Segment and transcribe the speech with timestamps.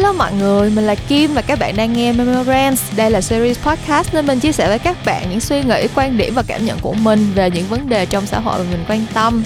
[0.00, 2.82] Hello mọi người, mình là Kim và các bạn đang nghe Memorands.
[2.96, 6.18] Đây là series podcast nên mình chia sẻ với các bạn những suy nghĩ, quan
[6.18, 8.84] điểm và cảm nhận của mình về những vấn đề trong xã hội mà mình
[8.88, 9.42] quan tâm.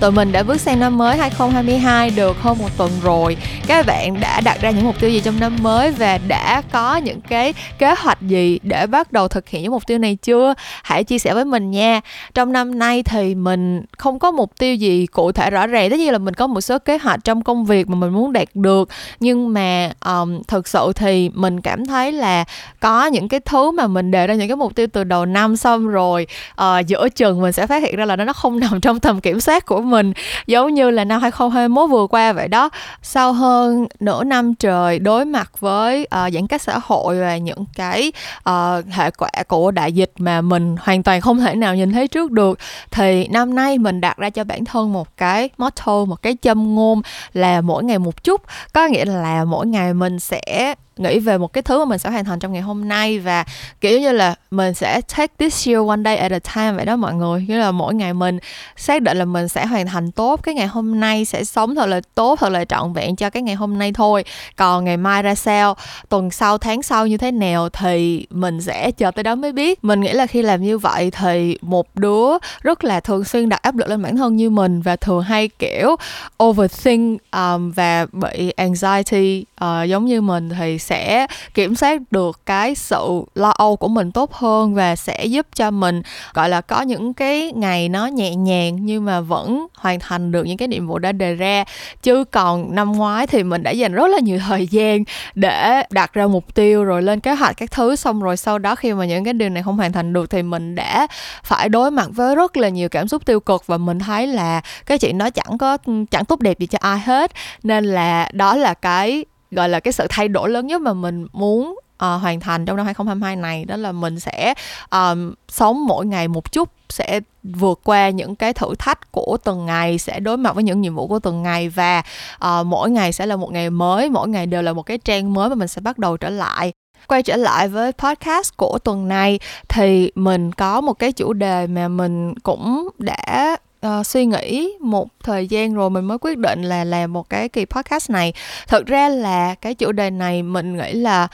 [0.00, 3.36] Tụi mình đã bước sang năm mới 2022 được hơn một tuần rồi.
[3.66, 6.96] Các bạn đã đặt ra những mục tiêu gì trong năm mới và đã có
[6.96, 10.54] những cái kế hoạch gì để bắt đầu thực hiện những mục tiêu này chưa?
[10.82, 12.00] Hãy chia sẻ với mình nha.
[12.34, 15.90] Trong năm nay thì mình không có mục tiêu gì cụ thể rõ ràng.
[15.90, 18.32] Tất nhiên là mình có một số kế hoạch trong công việc mà mình muốn
[18.32, 18.88] đạt được.
[19.20, 22.44] Nhưng mà um, thực sự thì mình cảm thấy là
[22.80, 25.56] có những cái thứ mà mình đề ra những cái mục tiêu từ đầu năm
[25.56, 26.26] xong rồi
[26.60, 29.40] uh, giữa chừng mình sẽ phát hiện ra là nó không nằm trong tầm kiểm
[29.40, 30.12] soát của mình.
[30.46, 32.70] Giống như là năm 2021 vừa qua vậy đó.
[33.02, 37.64] Sau hơn nửa năm trời đối mặt với uh, giãn cách xã hội và những
[37.74, 38.12] cái
[38.48, 42.08] uh, hệ quả của đại dịch mà mình hoàn toàn không thể nào nhìn thấy
[42.08, 42.58] trước được
[42.90, 46.74] thì năm nay mình đặt ra cho bản thân một cái motto một cái châm
[46.74, 47.02] ngôn
[47.32, 48.42] là mỗi ngày một chút.
[48.72, 52.10] Có nghĩa là mỗi ngày mình sẽ nghĩ về một cái thứ mà mình sẽ
[52.10, 53.44] hoàn thành trong ngày hôm nay và
[53.80, 56.96] kiểu như là mình sẽ take this year one day at a time vậy đó
[56.96, 57.44] mọi người.
[57.48, 58.38] Nghĩa là mỗi ngày mình
[58.76, 61.86] xác định là mình sẽ hoàn thành tốt cái ngày hôm nay sẽ sống thật
[61.86, 64.24] là tốt thật là trọn vẹn cho cái ngày hôm nay thôi.
[64.56, 65.76] Còn ngày mai ra sao
[66.08, 69.84] tuần sau tháng sau như thế nào thì mình sẽ chờ tới đó mới biết.
[69.84, 72.28] Mình nghĩ là khi làm như vậy thì một đứa
[72.62, 75.48] rất là thường xuyên đặt áp lực lên bản thân như mình và thường hay
[75.48, 75.96] kiểu
[76.44, 82.74] overthink um, và bị anxiety uh, giống như mình thì sẽ kiểm soát được cái
[82.74, 86.02] sự lo âu của mình tốt hơn và sẽ giúp cho mình
[86.34, 90.44] gọi là có những cái ngày nó nhẹ nhàng nhưng mà vẫn hoàn thành được
[90.44, 91.64] những cái nhiệm vụ đã đề ra.
[92.02, 95.04] Chứ còn năm ngoái thì mình đã dành rất là nhiều thời gian
[95.34, 97.96] để đặt ra mục tiêu rồi lên kế hoạch các thứ.
[97.96, 100.42] Xong rồi sau đó khi mà những cái điều này không hoàn thành được thì
[100.42, 101.06] mình đã
[101.44, 104.60] phải đối mặt với rất là nhiều cảm xúc tiêu cực và mình thấy là
[104.86, 105.78] cái chuyện đó chẳng có
[106.10, 107.32] chẳng tốt đẹp gì cho ai hết.
[107.62, 111.26] Nên là đó là cái gọi là cái sự thay đổi lớn nhất mà mình
[111.32, 114.54] muốn uh, hoàn thành trong năm 2022 này đó là mình sẽ
[114.90, 119.66] um, sống mỗi ngày một chút sẽ vượt qua những cái thử thách của từng
[119.66, 122.02] ngày sẽ đối mặt với những nhiệm vụ của từng ngày và
[122.44, 125.32] uh, mỗi ngày sẽ là một ngày mới mỗi ngày đều là một cái trang
[125.32, 126.72] mới mà mình sẽ bắt đầu trở lại.
[127.06, 129.38] Quay trở lại với podcast của tuần này
[129.68, 133.56] thì mình có một cái chủ đề mà mình cũng đã
[133.86, 137.48] uh, suy nghĩ một thời gian rồi mình mới quyết định là làm một cái
[137.48, 138.32] kỳ podcast này.
[138.68, 141.28] Thực ra là cái chủ đề này mình nghĩ là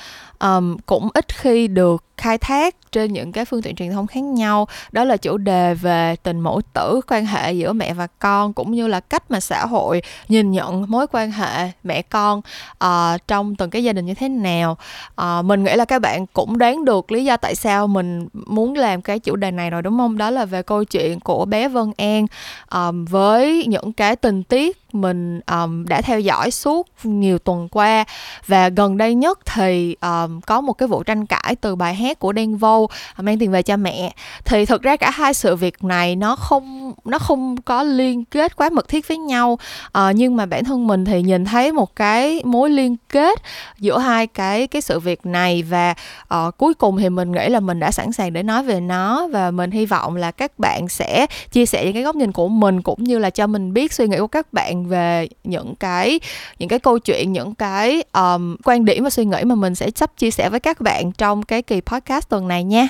[0.44, 4.20] um, cũng ít khi được khai thác trên những cái phương tiện truyền thông khác
[4.20, 4.68] nhau.
[4.92, 8.72] Đó là chủ đề về tình mẫu tử quan hệ giữa mẹ và con cũng
[8.72, 12.40] như là cách mà xã hội nhìn nhận mối quan hệ mẹ con
[12.84, 14.76] uh, trong từng cái gia đình như thế nào.
[15.22, 18.74] Uh, mình nghĩ là các bạn cũng đoán được lý do tại sao mình muốn
[18.74, 20.18] làm cái chủ đề này rồi đúng không?
[20.18, 22.26] Đó là về câu chuyện của bé Vân An
[22.70, 28.04] um, với những cái tình tiết mình um, đã theo dõi suốt nhiều tuần qua.
[28.46, 32.18] Và gần đây nhất thì um, có một cái vụ tranh cãi từ bài hát
[32.18, 34.12] của Đen Vâu ờ, mang tiền về cho mẹ.
[34.44, 38.56] Thì thực ra cả hai sự việc này nó không nó không có liên kết
[38.56, 39.58] quá mật thiết với nhau.
[39.98, 43.42] Uh, nhưng mà bản thân mình thì nhìn thấy một cái mối liên kết
[43.78, 45.94] giữa hai cái cái sự việc này và
[46.34, 49.28] uh, cuối cùng thì mình nghĩ là mình đã sẵn sàng để nói về nó.
[49.28, 52.48] Và mình hy vọng là các bạn sẽ chia sẻ những cái góc nhìn của
[52.48, 56.20] mình cũng như là cho mình biết suy nghĩ của các bạn về những cái
[56.58, 59.90] những cái câu chuyện những cái um, quan điểm và suy nghĩ mà mình sẽ
[59.94, 62.88] sắp chia sẻ với các bạn trong cái kỳ podcast tuần này nha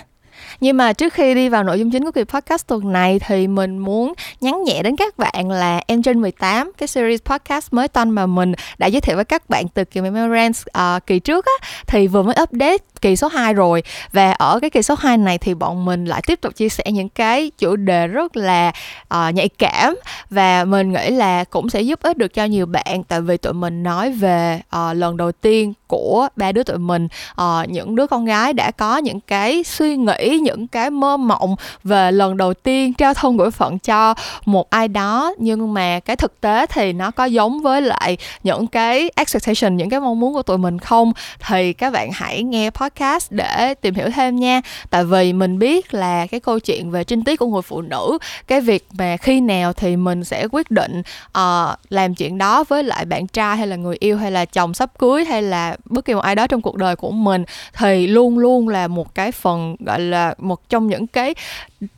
[0.61, 3.47] nhưng mà trước khi đi vào nội dung chính của kỳ podcast tuần này thì
[3.47, 7.89] mình muốn nhắn nhẹ đến các bạn là em trên 18 cái series podcast mới
[7.89, 11.19] toanh mà mình đã giới thiệu với các bạn từ kỳ Memorance uh, ờ, kỳ
[11.19, 13.83] trước á thì vừa mới update kỳ số 2 rồi.
[14.13, 16.85] Và ở cái kỳ số 2 này thì bọn mình lại tiếp tục chia sẻ
[16.93, 18.73] những cái chủ đề rất là
[19.15, 19.97] uh, nhạy cảm.
[20.31, 23.53] Và mình nghĩ là cũng sẽ giúp ích được cho nhiều bạn tại vì tụi
[23.53, 27.09] mình nói về uh, lần đầu tiên của ba đứa tụi mình.
[27.41, 31.57] Uh, những đứa con gái đã có những cái suy nghĩ những cái mơ mộng
[31.85, 34.15] về lần đầu tiên trao thân gửi phận cho
[34.45, 38.67] một ai đó nhưng mà cái thực tế thì nó có giống với lại những
[38.67, 41.13] cái expectation những cái mong muốn của tụi mình không?
[41.47, 44.61] Thì các bạn hãy nghe podcast để tìm hiểu thêm nha.
[44.91, 48.19] Tại vì mình biết là cái câu chuyện về trinh tiết của người phụ nữ
[48.47, 51.03] cái việc mà khi nào thì mình sẽ quyết định
[51.39, 54.75] uh, làm chuyện đó với lại bạn trai hay là người yêu hay là chồng
[54.75, 57.45] sắp cưới hay là bất kỳ một ai đó trong cuộc đời của mình
[57.77, 61.35] thì luôn luôn là một cái phần gọi là là một trong những cái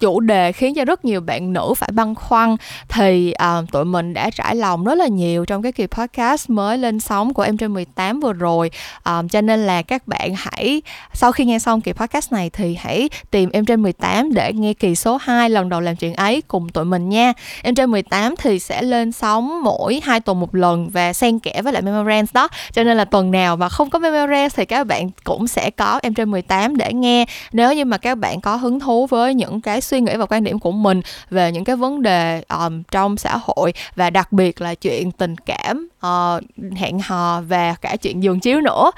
[0.00, 2.56] chủ đề khiến cho rất nhiều bạn nữ phải băn khoăn.
[2.88, 6.78] Thì uh, tụi mình đã trải lòng rất là nhiều trong cái kỳ podcast mới
[6.78, 8.70] lên sóng của em trên 18 vừa rồi.
[9.04, 10.82] Um, cho nên là các bạn hãy
[11.12, 14.74] sau khi nghe xong kỳ podcast này thì hãy tìm em trên 18 để nghe
[14.74, 17.32] kỳ số 2 lần đầu làm chuyện ấy cùng tụi mình nha.
[17.62, 21.62] Em trên 18 thì sẽ lên sóng mỗi hai tuần một lần và xen kẽ
[21.62, 22.48] với lại Memorance đó.
[22.72, 26.00] Cho nên là tuần nào mà không có Memorance thì các bạn cũng sẽ có
[26.02, 27.26] em trên 18 để nghe.
[27.52, 30.44] Nếu như mà các bạn có hứng thú với những cái suy nghĩ và quan
[30.44, 31.00] điểm của mình
[31.30, 35.36] về những cái vấn đề um, trong xã hội và đặc biệt là chuyện tình
[35.36, 38.90] cảm uh, hẹn hò và cả chuyện giường chiếu nữa.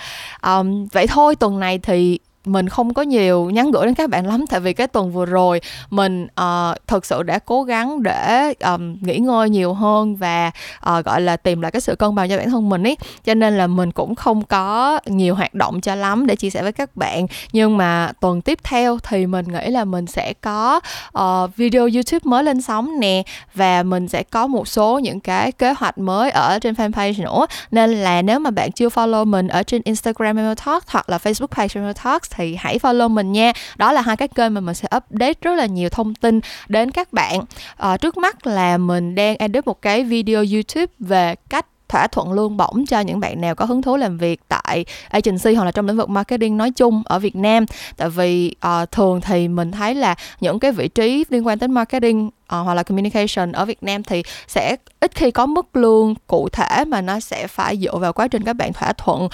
[0.42, 4.26] Um, vậy thôi tuần này thì mình không có nhiều nhắn gửi đến các bạn
[4.26, 8.02] lắm tại vì cái tuần vừa rồi mình ờ, uh, thực sự đã cố gắng
[8.02, 10.50] để um, nghỉ ngơi nhiều hơn và
[10.90, 12.96] uh, gọi là tìm lại cái sự cân bằng cho bản thân mình ấy.
[13.24, 16.62] Cho nên là mình cũng không có nhiều hoạt động cho lắm để chia sẻ
[16.62, 17.26] với các bạn.
[17.52, 20.80] Nhưng mà tuần tiếp theo thì mình nghĩ là mình sẽ có
[21.18, 23.22] uh, video youtube mới lên sóng nè
[23.54, 27.46] và mình sẽ có một số những cái kế hoạch mới ở trên fanpage nữa.
[27.70, 31.18] Nên là nếu mà bạn chưa follow mình ở trên instagram Memo Talk hoặc là
[31.18, 33.52] facebook page Memo Talk thì hãy follow mình nha.
[33.76, 36.90] Đó là hai cái kênh mà mình sẽ update rất là nhiều thông tin đến
[36.90, 37.40] các bạn.
[37.76, 42.32] À, trước mắt là mình đang edit một cái video youtube về cách thỏa thuận
[42.32, 45.72] lương bổng cho những bạn nào có hứng thú làm việc tại agency hoặc là
[45.72, 47.66] trong lĩnh vực marketing nói chung ở Việt Nam.
[47.96, 51.72] Tại vì uh, thường thì mình thấy là những cái vị trí liên quan đến
[51.72, 56.14] marketing uh, hoặc là communication ở Việt Nam thì sẽ ít khi có mức lương
[56.26, 59.32] cụ thể mà nó sẽ phải dựa vào quá trình các bạn thỏa thuận uh,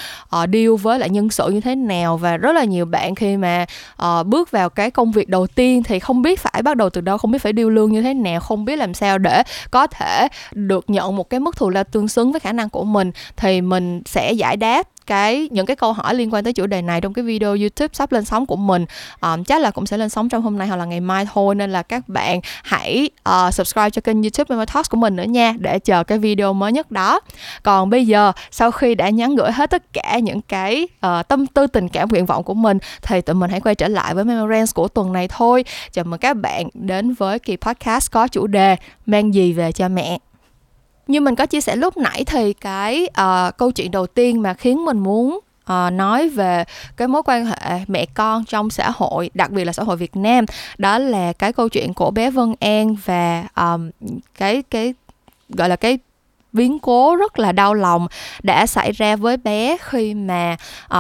[0.53, 2.17] deal với lại nhân sự như thế nào.
[2.17, 3.67] Và rất là nhiều bạn khi mà
[4.03, 7.01] uh, bước vào cái công việc đầu tiên thì không biết phải bắt đầu từ
[7.01, 9.87] đâu không biết phải deal lương như thế nào không biết làm sao để có
[9.87, 13.11] thể được nhận một cái mức thù lao tương xứng với khả năng của mình
[13.37, 16.83] thì mình sẽ giải đáp cái những cái câu hỏi liên quan tới chủ đề
[16.83, 18.87] này trong cái video YouTube sắp lên sóng của mình.
[19.21, 21.55] Um, chắc là cũng sẽ lên sóng trong hôm nay hoặc là ngày mai thôi
[21.55, 25.23] nên là các bạn hãy uh, subscribe cho kênh YouTube Memo Talks của mình nữa
[25.23, 27.21] nha để chờ cái video mới nhất đó.
[27.63, 31.47] Còn bây giờ sau khi đã nhắn gửi hết tất cả những cái uh, tâm
[31.47, 34.25] tư tình cảm nguyện vọng của mình thì tụi mình hãy quay trở lại với
[34.25, 35.65] Memorance của tuần này thôi.
[35.93, 38.77] Chào mừng các bạn đến với kỳ podcast có chủ đề
[39.07, 40.19] mang gì về cho mẹ?
[41.07, 44.55] Như mình có chia sẻ lúc nãy thì cái uh, câu chuyện đầu tiên mà
[44.55, 45.41] khiến mình muốn
[45.73, 46.65] uh, nói về
[46.97, 50.17] cái mối quan hệ mẹ con trong xã hội đặc biệt là xã hội Việt
[50.17, 50.45] Nam
[50.79, 53.91] đó là cái câu chuyện của bé Vân An và um,
[54.39, 54.95] cái cái
[55.49, 55.99] gọi là cái
[56.55, 58.07] biến cố rất là đau lòng
[58.43, 60.57] đã xảy ra với bé khi mà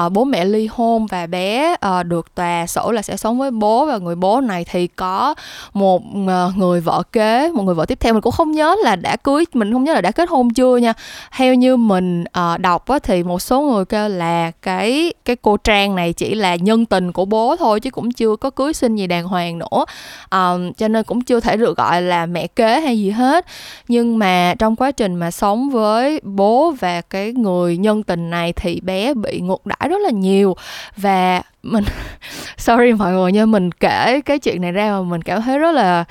[0.06, 3.50] uh, bố mẹ ly hôn và bé uh, được tòa sổ là sẽ sống với
[3.50, 5.34] bố và người bố này thì có
[5.72, 8.12] một uh, người vợ kế một người vợ tiếp theo.
[8.12, 10.76] Mình cũng không nhớ là đã cưới mình không nhớ là đã kết hôn chưa
[10.76, 10.92] nha.
[11.36, 15.56] Theo như mình uh, đọc á, thì một số người kêu là cái cái cô
[15.56, 18.96] trang này chỉ là nhân tình của bố thôi chứ cũng chưa có cưới sinh
[18.96, 19.84] gì đàng hoàng nữa.
[20.24, 23.46] Uh, cho nên cũng chưa thể được gọi là mẹ kế hay gì hết.
[23.88, 28.52] Nhưng mà trong quá trình mà sống với bố và cái người nhân tình này
[28.52, 30.56] thì bé bị ngược đãi rất là nhiều.
[30.96, 31.84] Và mình
[32.56, 35.72] sorry mọi người nhưng mình kể cái chuyện này ra mà mình cảm thấy rất
[35.72, 36.04] là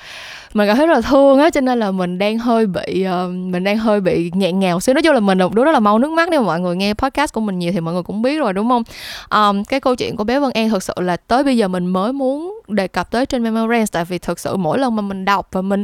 [0.54, 3.32] mình cảm thấy rất là thương á cho nên là mình đang hơi bị uh,
[3.34, 4.94] mình đang hơi bị nghẹn ngào xíu.
[4.94, 6.60] Nói chung là mình là một đứa rất là mau nước mắt nếu mà mọi
[6.60, 8.84] người nghe podcast của mình nhiều thì mọi người cũng biết rồi đúng không?
[9.30, 11.86] Um, cái câu chuyện của bé Vân An thực sự là tới bây giờ mình
[11.86, 15.26] mới muốn đề cập tới trên Memorance tại vì thực sự mỗi lần mà mình
[15.26, 15.84] đọc và mình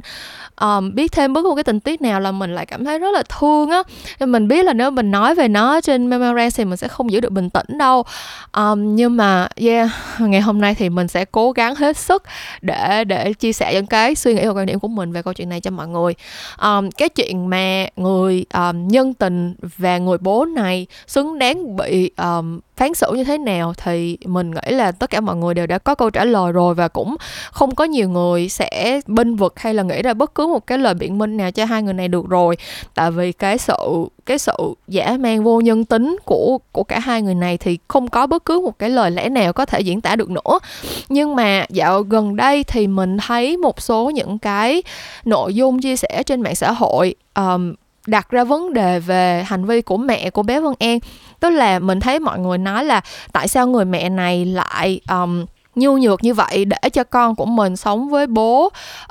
[0.61, 2.99] um, biết thêm bất cứ một cái tình tiết nào là mình lại cảm thấy
[2.99, 3.83] rất là thương á.
[4.19, 7.11] Nên mình biết là nếu mình nói về nó trên Memorance thì mình sẽ không
[7.11, 8.03] giữ được bình tĩnh đâu.
[8.57, 9.89] Um, nhưng mà yeah
[10.19, 12.23] ngày hôm nay thì mình sẽ cố gắng hết sức
[12.61, 15.33] để để chia sẻ những cái suy nghĩ và quan điểm của mình về câu
[15.33, 16.13] chuyện này cho mọi người.
[16.61, 22.11] Um, cái chuyện mà người um, nhân tình và người bố này xứng đáng bị
[22.17, 25.67] um, phán xử như thế nào thì mình nghĩ là tất cả mọi người đều
[25.67, 27.15] đã có câu trả lời rồi và cũng
[27.51, 30.77] không có nhiều người sẽ binh vực hay là nghĩ ra bất cứ một cái
[30.77, 32.57] lời biện minh nào cho hai người này được rồi.
[32.95, 34.53] Tại vì cái sự cái sự
[34.87, 38.45] giả mang vô nhân tính của của cả hai người này thì không có bất
[38.45, 40.59] cứ một cái lời lẽ nào có thể diễn tả được nữa.
[41.09, 44.83] Nhưng mà dạo gần đây thì mình thấy một số những cái
[45.25, 47.73] nội dung chia sẻ trên mạng xã hội um,
[48.07, 50.99] đặt ra vấn đề về hành vi của mẹ của bé Vân An
[51.39, 55.45] tức là mình thấy mọi người nói là tại sao người mẹ này lại um,
[55.75, 58.65] nhu nhược như vậy để cho con của mình sống với bố?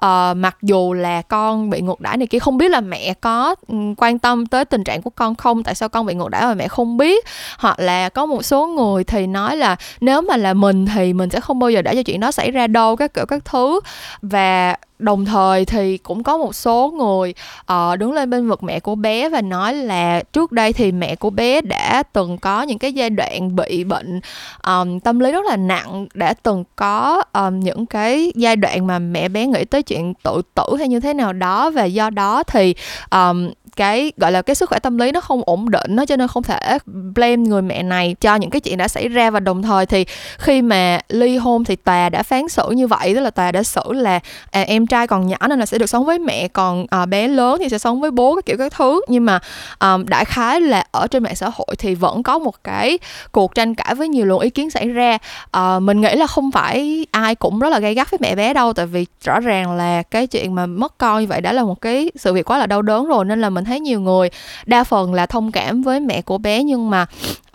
[0.04, 3.54] Uh, mặc dù là con bị ngược đãi này kia không biết là mẹ có
[3.97, 5.62] quan tâm tới tình trạng của con không?
[5.62, 7.25] Tại sao con bị ngược đãi mà mẹ không biết?
[7.58, 11.30] Hoặc là có một số người thì nói là nếu mà là mình thì mình
[11.30, 13.80] sẽ không bao giờ để cho chuyện đó xảy ra đâu các kiểu các thứ.
[14.23, 17.35] Và đồng thời thì cũng có một số người
[17.73, 21.17] uh, đứng lên bên vực mẹ của bé và nói là trước đây thì mẹ
[21.17, 24.21] của bé đã từng có những cái giai đoạn bị bệnh
[24.67, 28.99] um, tâm lý rất là nặng đã từng có um, những cái giai đoạn mà
[28.99, 32.43] mẹ bé nghĩ tới chuyện tự tử hay như thế nào đó và do đó
[32.43, 32.75] thì
[33.11, 36.16] um, cái gọi là cái sức khỏe tâm lý nó không ổn định nó cho
[36.16, 36.78] nên không thể
[37.14, 39.30] blame người mẹ này cho những cái chuyện đã xảy ra.
[39.30, 40.04] Và đồng thời thì
[40.38, 43.62] khi mà ly hôn thì tòa đã phán xử như vậy tức là tòa đã
[43.62, 44.20] xử là
[44.50, 47.28] à, em trai còn nhỏ nên là sẽ được sống với mẹ còn à, bé
[47.28, 49.00] lớn thì sẽ sống với bố các kiểu các thứ.
[49.08, 49.38] Nhưng mà
[49.80, 52.99] um, đại khái là ở trên mạng xã hội thì vẫn có một cái
[53.32, 55.18] cuộc tranh cãi với nhiều luồng ý kiến xảy ra.
[55.56, 58.54] Uh, mình nghĩ là không phải ai cũng rất là gay gắt với mẹ bé
[58.54, 61.62] đâu tại vì rõ ràng là cái chuyện mà mất con như vậy đã là
[61.62, 64.28] một cái sự việc quá là đau đớn rồi nên là mình thấy nhiều người
[64.66, 67.06] đa phần là thông cảm với mẹ của bé nhưng mà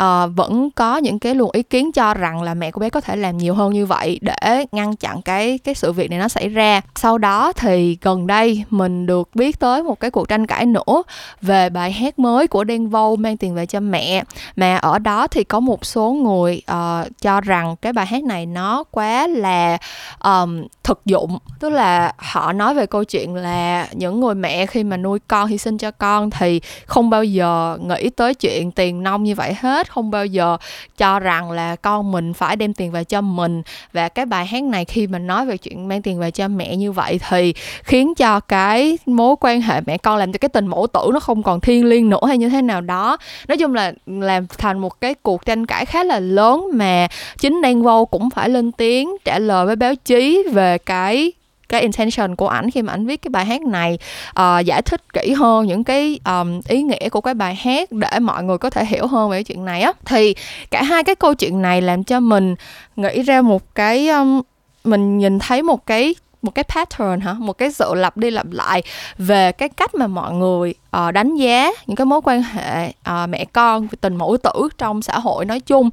[0.03, 3.01] uh, vẫn có những cái luồng ý kiến cho rằng là mẹ của bé có
[3.01, 6.27] thể làm nhiều hơn như vậy để ngăn chặn cái cái sự việc này nó
[6.27, 6.82] xảy ra.
[6.96, 11.03] Sau đó thì gần đây mình được biết tới một cái cuộc tranh cãi nữa
[11.41, 14.24] về bài hát mới của Đen Vâu mang tiền về cho mẹ.
[14.55, 18.46] Mà ở đó thì có một số người uh, cho rằng cái bài hát này
[18.46, 19.77] nó quá là
[20.24, 21.38] um, thực dụng.
[21.60, 25.48] Tức là họ nói về câu chuyện là những người mẹ khi mà nuôi con
[25.48, 29.36] hy sinh cho con con thì không bao giờ nghĩ tới chuyện tiền nông như
[29.36, 30.57] vậy hết, không bao giờ
[30.98, 33.62] cho rằng là con mình phải đem tiền về cho mình.
[33.93, 36.75] Và cái bài hát này khi mình nói về chuyện mang tiền về cho mẹ
[36.75, 40.67] như vậy thì khiến cho cái mối quan hệ mẹ con làm cho cái tình
[40.67, 43.17] mẫu tử nó không còn thiêng liêng nữa hay như thế nào đó.
[43.48, 47.07] Nói chung là làm thành một cái cuộc tranh cãi khá là lớn mà
[47.39, 51.31] chính Đen Vô cũng phải lên tiếng trả lời với báo chí về cái
[51.74, 53.98] cái intention của ảnh khi mà ảnh viết cái bài hát này.
[54.39, 58.20] Uh, giải thích kỹ hơn những cái um, ý nghĩa của cái bài hát để
[58.20, 59.92] mọi người có thể hiểu hơn về cái chuyện này á.
[60.06, 60.36] Thì
[60.72, 62.56] cả hai cái câu chuyện này làm cho mình
[62.96, 64.42] nghĩ ra một cái um,
[64.84, 67.34] mình nhìn thấy một cái một cái pattern hả?
[67.34, 68.84] Một cái sự lặp đi lặp lại
[69.18, 73.30] về cái cách mà mọi người uh, đánh giá những cái mối quan hệ uh,
[73.30, 75.90] mẹ con tình mẫu tử trong xã hội nói chung.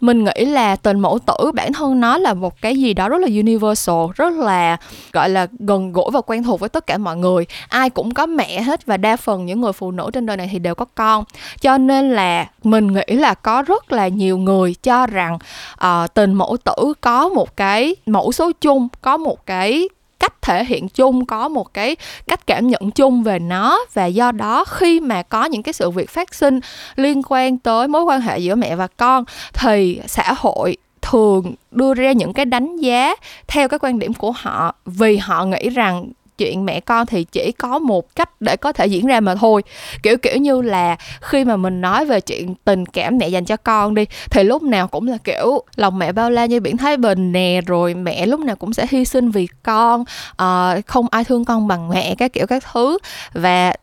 [0.00, 3.20] Mình nghĩ là tình mẫu tử bản thân nó là một cái gì đó rất
[3.20, 4.76] là universal rất là
[5.12, 7.46] gọi là gần gũi và quen thuộc với tất cả mọi người.
[7.68, 10.48] Ai cũng có mẹ hết và đa phần những người phụ nữ trên đời này
[10.52, 11.24] thì đều có con.
[11.60, 15.38] Cho nên là mình nghĩ là có rất là nhiều người cho rằng
[15.84, 19.88] uh, tình mẫu tử có một cái mẫu số chung có một cái
[20.20, 21.96] cách thể hiện chung, có một cái
[22.28, 23.78] cách cảm nhận chung về nó.
[23.94, 26.60] Và do đó, khi mà có những cái sự việc phát sinh
[26.96, 31.94] liên quan tới mối quan hệ giữa mẹ và con, thì xã hội thường đưa
[31.94, 33.14] ra những cái đánh giá
[33.48, 37.52] theo cái quan điểm của họ, vì họ nghĩ rằng chuyện mẹ con thì chỉ
[37.52, 39.62] có một cách để có thể diễn ra mà thôi.
[40.02, 43.56] Kiểu kiểu như là khi mà mình nói về chuyện tình cảm mẹ dành cho
[43.56, 46.96] con đi thì lúc nào cũng là kiểu lòng mẹ bao la như biển thái
[46.96, 50.04] bình nè rồi mẹ lúc nào cũng sẽ hy sinh vì con
[50.42, 52.98] uh, không ai thương con bằng mẹ các kiểu các thứ.
[53.32, 53.74] Và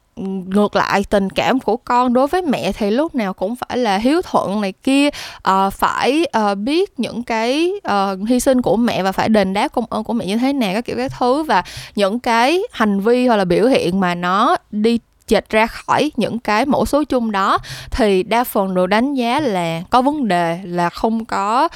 [0.47, 3.97] ngược lại tình cảm của con đối với mẹ thì lúc nào cũng phải là
[3.97, 5.09] hiếu thuận này kia.
[5.49, 9.67] Uh, phải uh, biết những cái uh, hy sinh của mẹ và phải đền đáp
[9.67, 11.43] công ơn của mẹ như thế nào các kiểu các thứ.
[11.43, 11.63] Và
[11.95, 16.39] những cái hành vi hoặc là biểu hiện mà nó đi chệch ra khỏi những
[16.39, 17.57] cái mẫu số chung đó
[17.91, 21.67] thì đa phần đều đánh giá là có vấn đề là không có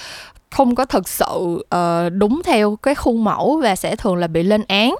[0.52, 4.44] không có thực sự uh, đúng theo cái khuôn mẫu và sẽ thường là bị
[4.44, 4.96] lên án.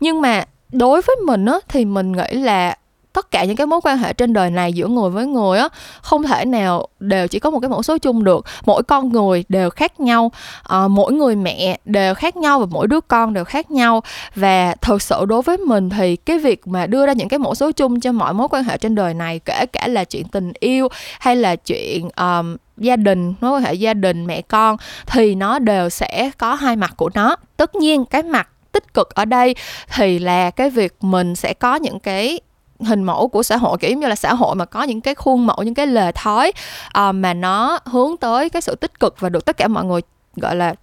[0.00, 2.74] Nhưng mà đối với mình á thì mình nghĩ là
[3.12, 5.68] tất cả những cái mối quan hệ trên đời này giữa người với người á
[6.02, 8.44] không thể nào đều chỉ có một cái mẫu số chung được.
[8.66, 12.86] Mỗi con người đều khác nhau à, mỗi người mẹ đều khác nhau và mỗi
[12.86, 14.02] đứa con đều khác nhau.
[14.34, 17.54] Và thực sự đối với mình thì cái việc mà đưa ra những cái mẫu
[17.54, 20.52] số chung cho mọi mối quan hệ trên đời này kể cả là chuyện tình
[20.60, 20.88] yêu
[21.20, 24.76] hay là chuyện um, gia đình mối quan hệ gia đình mẹ con
[25.06, 27.36] thì nó đều sẽ có hai mặt của nó.
[27.56, 29.54] Tất nhiên cái mặt tích cực ở đây
[29.94, 32.40] thì là cái việc mình sẽ có những cái
[32.80, 35.46] hình mẫu của xã hội kiểu như là xã hội mà có những cái khuôn
[35.46, 36.52] mẫu những cái lề thói
[36.98, 40.00] uh, mà nó hướng tới cái sự tích cực và được tất cả mọi người
[40.36, 40.74] gọi là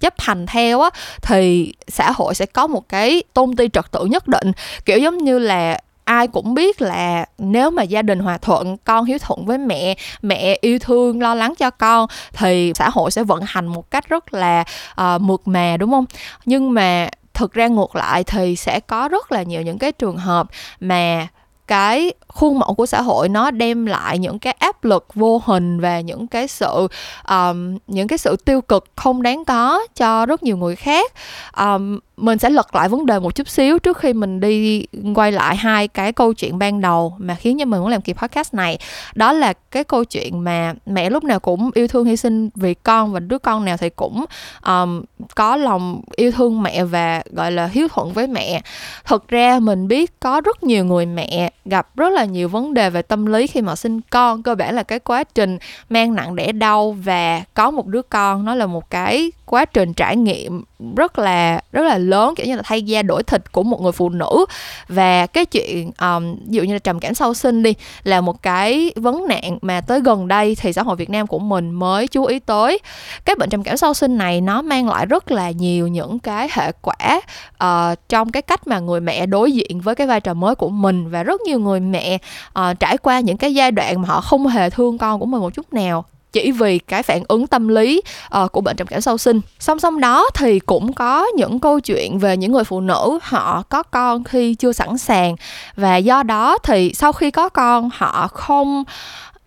[0.00, 0.90] chấp hành theo á
[1.22, 4.52] thì xã hội sẽ có một cái tôn ti trật tự nhất định.
[4.84, 9.04] Kiểu giống như là ai cũng biết là nếu mà gia đình hòa thuận con
[9.04, 13.24] hiếu thuận với mẹ mẹ yêu thương lo lắng cho con thì xã hội sẽ
[13.24, 14.64] vận hành một cách rất là
[15.00, 16.04] uh, mượt mà đúng không?
[16.44, 20.16] Nhưng mà thực ra ngược lại thì sẽ có rất là nhiều những cái trường
[20.16, 20.46] hợp
[20.80, 21.28] mà
[21.66, 25.80] cái khuôn mẫu của xã hội nó đem lại những cái áp lực vô hình
[25.80, 26.88] và những cái sự
[27.28, 31.12] um, những cái sự tiêu cực không đáng có cho rất nhiều người khác.
[31.56, 35.32] Um, mình sẽ lật lại vấn đề một chút xíu trước khi mình đi quay
[35.32, 38.54] lại hai cái câu chuyện ban đầu mà khiến cho mình muốn làm kỳ podcast
[38.54, 38.78] này.
[39.14, 42.74] Đó là cái câu chuyện mà mẹ lúc nào cũng yêu thương hy sinh vì
[42.74, 44.24] con và đứa con nào thì cũng
[44.66, 45.02] um,
[45.34, 48.62] có lòng yêu thương mẹ và gọi là hiếu thuận với mẹ.
[49.04, 52.90] Thực ra mình biết có rất nhiều người mẹ gặp rất là nhiều vấn đề
[52.90, 54.42] về tâm lý khi mà sinh con.
[54.42, 55.58] Cơ bản là cái quá trình
[55.90, 59.94] mang nặng đẻ đau và có một đứa con nó là một cái quá trình
[59.94, 60.64] trải nghiệm
[60.96, 63.92] rất là rất là lớn kiểu như là thay da đổi thịt của một người
[63.92, 64.46] phụ nữ.
[64.88, 68.42] Và cái chuyện um, ví dụ như là trầm cảm sau sinh đi là một
[68.42, 72.08] cái vấn nạn mà tới gần đây thì xã hội Việt Nam của mình mới
[72.08, 72.78] chú ý tới.
[73.24, 76.48] Cái bệnh trầm cảm sau sinh này nó mang lại rất là nhiều những cái
[76.52, 77.20] hệ quả
[77.64, 80.68] uh, trong cái cách mà người mẹ đối diện với cái vai trò mới của
[80.68, 81.10] mình.
[81.10, 82.18] Và rất nhiều người mẹ
[82.58, 85.40] uh, trải qua những cái giai đoạn mà họ không hề thương con của mình
[85.40, 88.02] một chút nào chỉ vì cái phản ứng tâm lý
[88.42, 89.40] uh, của bệnh trầm cảm sau sinh.
[89.58, 93.62] Song song đó thì cũng có những câu chuyện về những người phụ nữ họ
[93.68, 95.36] có con khi chưa sẵn sàng.
[95.76, 98.84] Và do đó thì sau khi có con họ không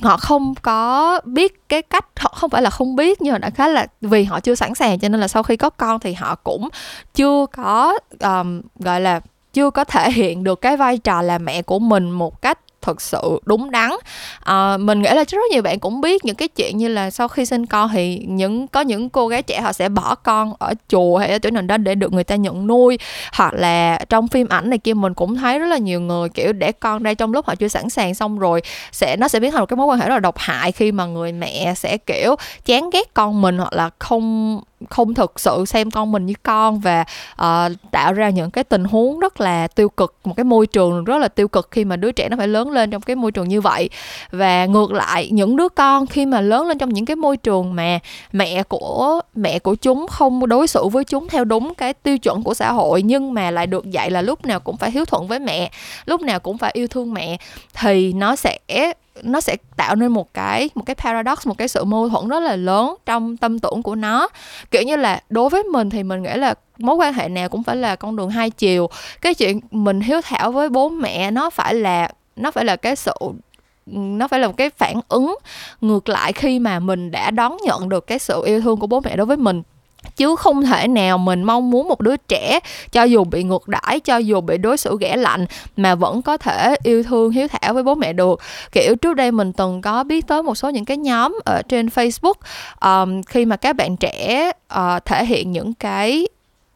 [0.01, 3.49] họ không có biết cái cách họ không phải là không biết nhưng mà đã
[3.49, 6.13] khá là vì họ chưa sẵn sàng cho nên là sau khi có con thì
[6.13, 6.69] họ cũng
[7.15, 9.19] chưa có um, gọi là
[9.53, 13.01] chưa có thể hiện được cái vai trò là mẹ của mình một cách thực
[13.01, 13.91] sự đúng đắn.
[14.43, 17.27] À, mình nghĩ là rất nhiều bạn cũng biết những cái chuyện như là sau
[17.27, 20.73] khi sinh con thì những có những cô gái trẻ họ sẽ bỏ con ở
[20.89, 22.97] chùa hay ở chỗ nào đó để được người ta nhận nuôi.
[23.33, 26.53] Hoặc là trong phim ảnh này kia mình cũng thấy rất là nhiều người kiểu
[26.53, 28.61] để con đây trong lúc họ chưa sẵn sàng xong rồi
[28.91, 30.91] sẽ nó sẽ biến thành một cái mối quan hệ rất là độc hại khi
[30.91, 35.65] mà người mẹ sẽ kiểu chán ghét con mình hoặc là không không thực sự
[35.67, 39.67] xem con mình như con và uh, tạo ra những cái tình huống rất là
[39.67, 42.37] tiêu cực một cái môi trường rất là tiêu cực khi mà đứa trẻ nó
[42.37, 43.89] phải lớn lên trong cái môi trường như vậy.
[44.31, 47.75] Và ngược lại những đứa con khi mà lớn lên trong những cái môi trường
[47.75, 47.99] mà
[48.31, 52.43] mẹ của mẹ của chúng không đối xử với chúng theo đúng cái tiêu chuẩn
[52.43, 55.27] của xã hội nhưng mà lại được dạy là lúc nào cũng phải hiếu thuận
[55.27, 55.71] với mẹ
[56.05, 57.37] lúc nào cũng phải yêu thương mẹ
[57.73, 58.57] thì nó sẽ
[59.21, 62.39] nó sẽ tạo nên một cái một cái paradox, một cái sự mâu thuẫn rất
[62.39, 64.27] là lớn trong tâm tưởng của nó.
[64.71, 67.63] Kiểu như là đối với mình thì mình nghĩ là mối quan hệ nào cũng
[67.63, 68.89] phải là con đường hai chiều.
[69.21, 72.95] Cái chuyện mình hiếu thảo với bố mẹ nó phải là, nó phải là cái
[72.95, 73.13] sự,
[73.85, 75.35] nó phải là một cái phản ứng
[75.81, 78.99] ngược lại khi mà mình đã đón nhận được cái sự yêu thương của bố
[78.99, 79.63] mẹ đối với mình
[80.15, 82.59] chứ không thể nào mình mong muốn một đứa trẻ
[82.91, 85.45] cho dù bị ngược đãi cho dù bị đối xử ghẻ lạnh
[85.77, 88.39] mà vẫn có thể yêu thương hiếu thảo với bố mẹ được.
[88.71, 91.87] Kiểu trước đây mình từng có biết tới một số những cái nhóm ở trên
[91.87, 92.33] facebook
[92.81, 96.27] um, khi mà các bạn trẻ uh, thể hiện những cái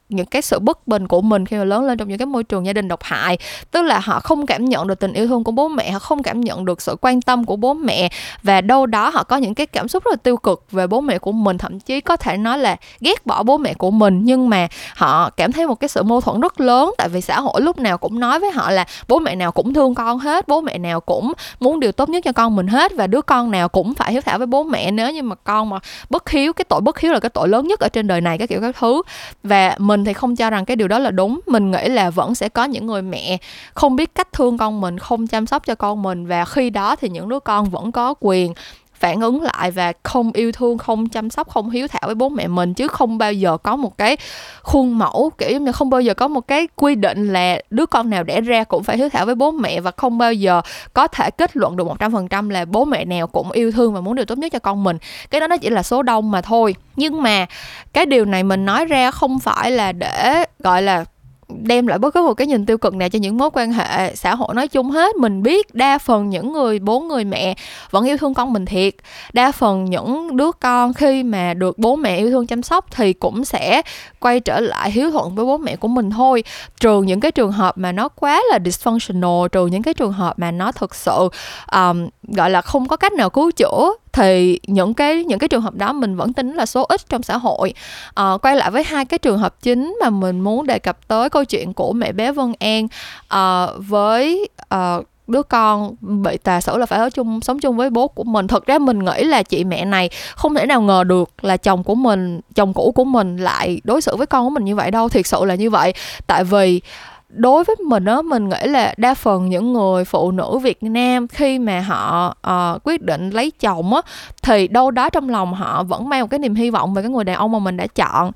[0.09, 2.43] những cái sự bất bình của mình khi mà lớn lên trong những cái môi
[2.43, 3.37] trường gia đình độc hại.
[3.71, 6.23] Tức là họ không cảm nhận được tình yêu thương của bố mẹ, họ không
[6.23, 8.09] cảm nhận được sự quan tâm của bố mẹ,
[8.43, 11.01] và đâu đó họ có những cái cảm xúc rất là tiêu cực về bố
[11.01, 11.57] mẹ của mình.
[11.57, 15.29] Thậm chí có thể nói là ghét bỏ bố mẹ của mình, nhưng mà họ
[15.29, 16.93] cảm thấy một cái sự mâu thuẫn rất lớn.
[16.97, 19.73] Tại vì xã hội lúc nào cũng nói với họ là bố mẹ nào cũng
[19.73, 22.91] thương con hết, bố mẹ nào cũng muốn điều tốt nhất cho con mình hết,
[22.95, 24.91] và đứa con nào cũng phải hiếu thảo với bố mẹ.
[24.91, 25.79] Nếu như mà con mà
[26.09, 28.37] bất hiếu, cái tội bất hiếu là cái tội lớn nhất ở trên đời này,
[28.37, 29.01] cái kiểu các thứ.
[29.43, 31.39] Và mình mình thì không cho rằng cái điều đó là đúng.
[31.47, 33.37] Mình nghĩ là vẫn sẽ có những người mẹ
[33.73, 36.95] không biết cách thương con mình, không chăm sóc cho con mình, và khi đó
[36.95, 38.53] thì những đứa con vẫn có quyền
[38.99, 42.29] phản ứng lại và không yêu thương, không chăm sóc, không hiếu thảo với bố
[42.29, 44.17] mẹ mình, chứ không bao giờ có một cái
[44.61, 48.09] khuôn mẫu, kiểu như không bao giờ có một cái quy định là đứa con
[48.09, 50.61] nào đẻ ra cũng phải hiếu thảo với bố mẹ và không bao giờ
[50.93, 53.71] có thể kết luận được một trăm phần trăm là bố mẹ nào cũng yêu
[53.71, 54.97] thương và muốn điều tốt nhất cho con mình.
[55.29, 56.75] Cái đó nó chỉ là số đông mà thôi.
[56.95, 57.45] Nhưng mà
[57.93, 61.05] cái điều này mình nói ra không phải là để, gọi là
[61.49, 64.15] đem lại bất cứ một cái nhìn tiêu cực nào cho những mối quan hệ
[64.15, 65.15] xã hội nói chung hết.
[65.15, 67.55] Mình biết đa phần những người bố người mẹ
[67.91, 68.93] vẫn yêu thương con mình thiệt.
[69.33, 73.13] Đa phần những đứa con khi mà được bố mẹ yêu thương chăm sóc thì
[73.13, 73.81] cũng sẽ
[74.19, 76.43] quay trở lại hiếu thuận với bố mẹ của mình thôi.
[76.79, 80.39] Trừ những cái trường hợp mà nó quá là dysfunctional trừ những cái trường hợp
[80.39, 81.29] mà nó thực sự
[81.71, 85.61] um, gọi là không có cách nào cứu chữa thì những cái những cái trường
[85.61, 87.73] hợp đó mình vẫn tính là số ít trong xã hội.
[88.13, 91.29] À, quay lại với hai cái trường hợp chính mà mình muốn đề cập tới
[91.29, 92.87] câu chuyện của mẹ bé Vân An.
[93.27, 97.89] À, với à, đứa con bị tà xử là phải ở chung sống chung với
[97.89, 98.47] bố của mình.
[98.47, 101.83] Thật ra mình nghĩ là chị mẹ này không thể nào ngờ được là chồng
[101.83, 104.91] của mình chồng cũ của mình lại đối xử với con của mình như vậy
[104.91, 105.09] đâu.
[105.09, 105.93] Thiệt sự là như vậy.
[106.27, 106.81] Tại vì
[107.29, 111.27] đối với mình á mình nghĩ là đa phần những người phụ nữ Việt Nam
[111.27, 114.01] khi mà họ uh, quyết định lấy chồng á
[114.43, 117.11] thì đâu đó trong lòng họ vẫn mang một cái niềm hy vọng về cái
[117.11, 118.31] người đàn ông mà mình đã chọn.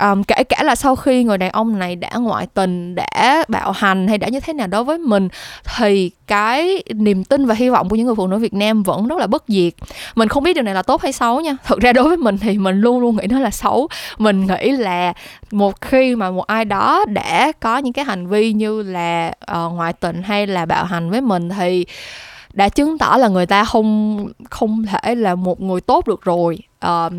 [0.00, 3.72] Um, kể cả là sau khi người đàn ông này đã ngoại tình đã bạo
[3.72, 5.28] hành hay đã như thế nào đối với mình
[5.76, 9.08] thì cái niềm tin và hy vọng của những người phụ nữ Việt Nam vẫn
[9.08, 9.72] rất là bất diệt.
[10.14, 11.56] Mình không biết điều này là tốt hay xấu nha.
[11.66, 13.88] Thực ra đối với mình thì mình luôn luôn nghĩ nó là xấu.
[14.18, 15.12] Mình nghĩ là
[15.52, 19.32] một khi mà một ai đó đã có những cái hành vi vi như là
[19.52, 21.86] uh, ngoại tình hay là bạo hành với mình thì
[22.52, 24.18] đã chứng tỏ là người ta không
[24.50, 26.58] không thể là một người tốt được rồi.
[26.86, 27.12] Uh,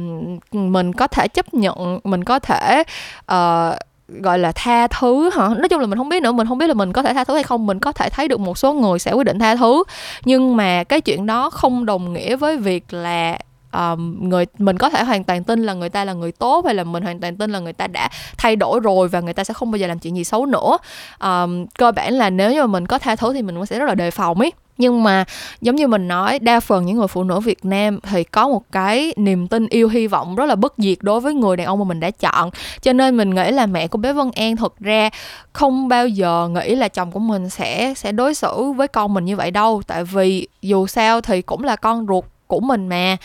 [0.53, 2.83] mình có thể chấp nhận mình có thể
[3.31, 3.75] uh,
[4.07, 5.47] gọi là tha thứ hả?
[5.47, 7.23] Nói chung là mình không biết nữa mình không biết là mình có thể tha
[7.23, 7.65] thứ hay không.
[7.65, 9.83] Mình có thể thấy được một số người sẽ quyết định tha thứ.
[10.25, 13.37] Nhưng mà cái chuyện đó không đồng nghĩa với việc là
[13.73, 16.75] um, người mình có thể hoàn toàn tin là người ta là người tốt hay
[16.75, 19.43] là mình hoàn toàn tin là người ta đã thay đổi rồi và người ta
[19.43, 20.77] sẽ không bao giờ làm chuyện gì xấu nữa.
[21.19, 23.79] Um, cơ bản là nếu như mà mình có tha thứ thì mình cũng sẽ
[23.79, 24.51] rất là đề phòng ấy.
[24.77, 25.25] Nhưng mà
[25.61, 28.63] giống như mình nói đa phần những người phụ nữ Việt Nam thì có một
[28.71, 31.79] cái niềm tin yêu hy vọng rất là bất diệt đối với người đàn ông
[31.79, 32.49] mà mình đã chọn.
[32.81, 35.09] Cho nên mình nghĩ là mẹ của bé Vân An thật ra
[35.53, 39.25] không bao giờ nghĩ là chồng của mình sẽ sẽ đối xử với con mình
[39.25, 39.81] như vậy đâu.
[39.87, 43.17] Tại vì dù sao thì cũng là con ruột của mình mà.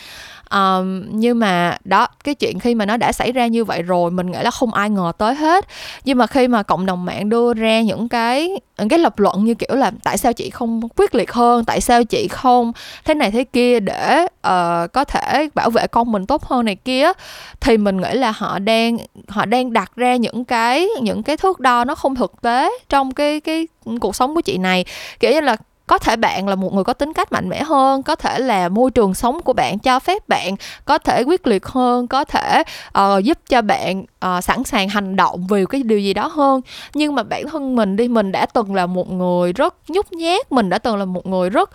[0.55, 4.11] Um, nhưng mà đó cái chuyện khi mà nó đã xảy ra như vậy rồi
[4.11, 5.67] mình nghĩ là không ai ngờ tới hết.
[6.05, 9.45] Nhưng mà khi mà cộng đồng mạng đưa ra những cái những cái lập luận
[9.45, 12.73] như kiểu là tại sao chị không quyết liệt hơn tại sao chị không
[13.05, 16.77] thế này thế kia để uh, có thể bảo vệ con mình tốt hơn này
[16.77, 17.13] kia
[17.61, 21.61] thì mình nghĩ là họ đang họ đang đặt ra những cái những cái thước
[21.61, 23.67] đo nó không thực tế trong cái cái
[24.01, 24.85] cuộc sống của chị này.
[25.21, 25.57] Kiểu như là
[25.93, 28.69] có thể bạn là một người có tính cách mạnh mẽ hơn có thể là
[28.69, 32.63] môi trường sống của bạn cho phép bạn có thể quyết liệt hơn có thể
[32.99, 36.61] uh, giúp cho bạn uh, sẵn sàng hành động vì cái điều gì đó hơn.
[36.95, 40.53] Nhưng mà bản thân mình đi mình đã từng là một người rất nhút nhát
[40.53, 41.71] mình đã từng là một người rất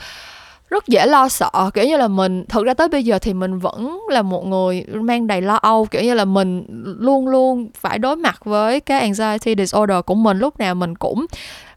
[0.70, 1.70] rất dễ lo sợ.
[1.74, 4.86] Kiểu như là mình thực ra tới bây giờ thì mình vẫn là một người
[4.94, 6.66] mang đầy lo âu kiểu như là mình
[7.00, 10.40] luôn luôn phải đối mặt với cái anxiety disorder của mình.
[10.40, 11.26] Lúc nào mình cũng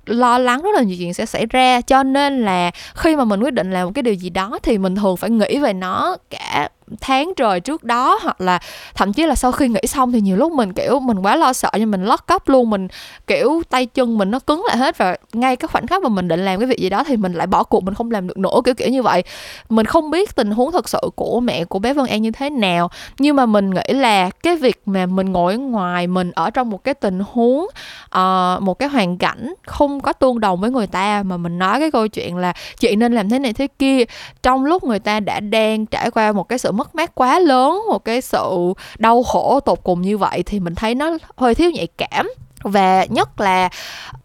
[0.06, 1.80] lo lắng rất là nhiều chuyện sẽ xảy ra.
[1.80, 4.78] Cho nên là khi mà mình quyết định làm một cái điều gì đó thì
[4.78, 6.68] mình thường phải nghĩ về nó cả
[7.00, 8.58] tháng trời trước đó hoặc là
[8.94, 11.52] thậm chí là sau khi nghỉ xong thì nhiều lúc mình kiểu mình quá lo
[11.52, 12.88] sợ nhưng mình lót cấp luôn mình
[13.26, 16.28] kiểu tay chân mình nó cứng lại hết và ngay cái khoảnh khắc mà mình
[16.28, 18.38] định làm cái việc gì đó thì mình lại bỏ cuộc mình không làm được
[18.38, 19.22] nữa kiểu kiểu như vậy.
[19.68, 22.50] Mình không biết tình huống thật sự của mẹ của bé Vân An như thế
[22.50, 26.70] nào nhưng mà mình nghĩ là cái việc mà mình ngồi ngoài mình ở trong
[26.70, 27.66] một cái tình huống
[28.16, 31.80] uh, một cái hoàn cảnh không có tương đồng với người ta mà mình nói
[31.80, 34.04] cái câu chuyện là chị nên làm thế này thế kia
[34.42, 37.38] trong lúc người ta đã đang trải qua một cái sự mất mất mát quá
[37.38, 41.54] lớn, một cái sự đau khổ tột cùng như vậy thì mình thấy nó hơi
[41.54, 42.30] thiếu nhạy cảm.
[42.62, 43.68] Và nhất là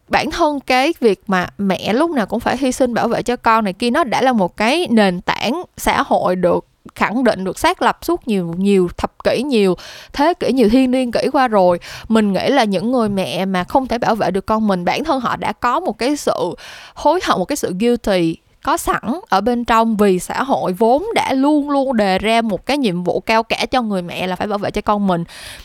[0.07, 3.35] bản thân cái việc mà mẹ lúc nào cũng phải hy sinh bảo vệ cho
[3.35, 6.65] con này kia, nó đã là một cái nền tảng xã hội được
[6.95, 9.75] khẳng định, được xác lập suốt nhiều nhiều thập kỷ, nhiều
[10.13, 11.79] thế kỷ, nhiều thiên niên kỷ qua rồi.
[12.07, 15.03] Mình nghĩ là những người mẹ mà không thể bảo vệ được con mình, bản
[15.03, 16.55] thân họ đã có một cái sự
[16.95, 21.05] hối hận, một cái sự guilty có sẵn ở bên trong vì xã hội vốn
[21.15, 24.35] đã luôn luôn đề ra một cái nhiệm vụ cao cả cho người mẹ là
[24.35, 25.23] phải bảo vệ cho con mình,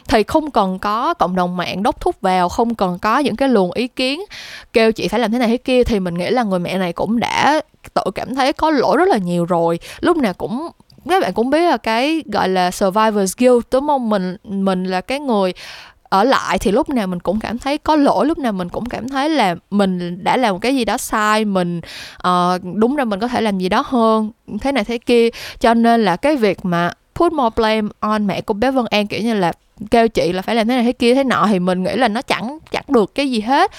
[0.09, 3.49] thì không cần có cộng đồng mạng đốc thúc vào, không cần có những cái
[3.49, 4.21] luồng ý kiến
[4.73, 6.93] kêu chị phải làm thế này thế kia, thì mình nghĩ là người mẹ này
[6.93, 7.61] cũng đã
[7.95, 9.79] tự cảm thấy có lỗi rất là nhiều rồi.
[10.01, 10.69] Lúc nào cũng,
[11.09, 14.11] các bạn cũng biết là cái, gọi là, survivor's guilt, đúng không?
[14.11, 15.53] Mình mình là cái người
[16.11, 18.87] ở lại thì lúc nào mình cũng cảm thấy có lỗi lúc nào mình cũng
[18.87, 21.81] cảm thấy là mình đã làm cái gì đó sai mình
[22.29, 25.29] uh, đúng ra mình có thể làm gì đó hơn thế này thế kia.
[25.61, 29.07] Cho nên là cái việc mà put more blame on mẹ của bé Vân An
[29.07, 29.53] kiểu như là
[29.90, 32.09] kêu chị là phải làm thế này thế kia thế nọ thì mình nghĩ là
[32.09, 33.70] nó chẳng chẳng được cái gì hết.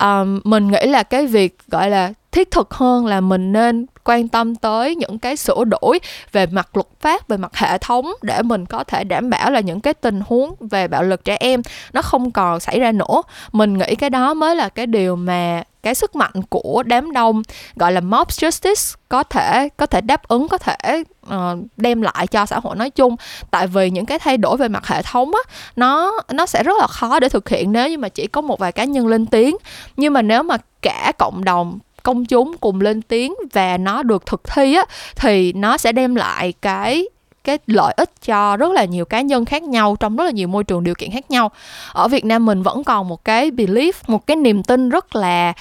[0.00, 4.28] Um, mình nghĩ là cái việc gọi là thiết thực hơn là mình nên quan
[4.28, 6.00] tâm tới những cái sửa đổi
[6.32, 9.60] về mặt luật pháp về mặt hệ thống để mình có thể đảm bảo là
[9.60, 11.62] những cái tình huống về bạo lực trẻ em
[11.92, 13.22] nó không còn xảy ra nữa.
[13.52, 17.42] Mình nghĩ cái đó mới là cái điều mà cái sức mạnh của đám đông
[17.76, 21.32] gọi là mob justice có thể có thể đáp ứng có thể uh,
[21.76, 23.16] đem lại cho xã hội nói chung.
[23.50, 26.78] Tại vì những cái thay đổi về mặt hệ thống á nó nó sẽ rất
[26.78, 29.26] là khó để thực hiện nếu như mà chỉ có một vài cá nhân lên
[29.26, 29.56] tiếng.
[29.96, 34.26] Nhưng mà nếu mà cả cộng đồng công chúng cùng lên tiếng và nó được
[34.26, 34.84] thực thi á
[35.16, 37.06] thì nó sẽ đem lại cái
[37.44, 40.48] cái lợi ích cho rất là nhiều cá nhân khác nhau trong rất là nhiều
[40.48, 41.50] môi trường điều kiện khác nhau
[41.92, 45.52] ở Việt Nam mình vẫn còn một cái belief một cái niềm tin rất là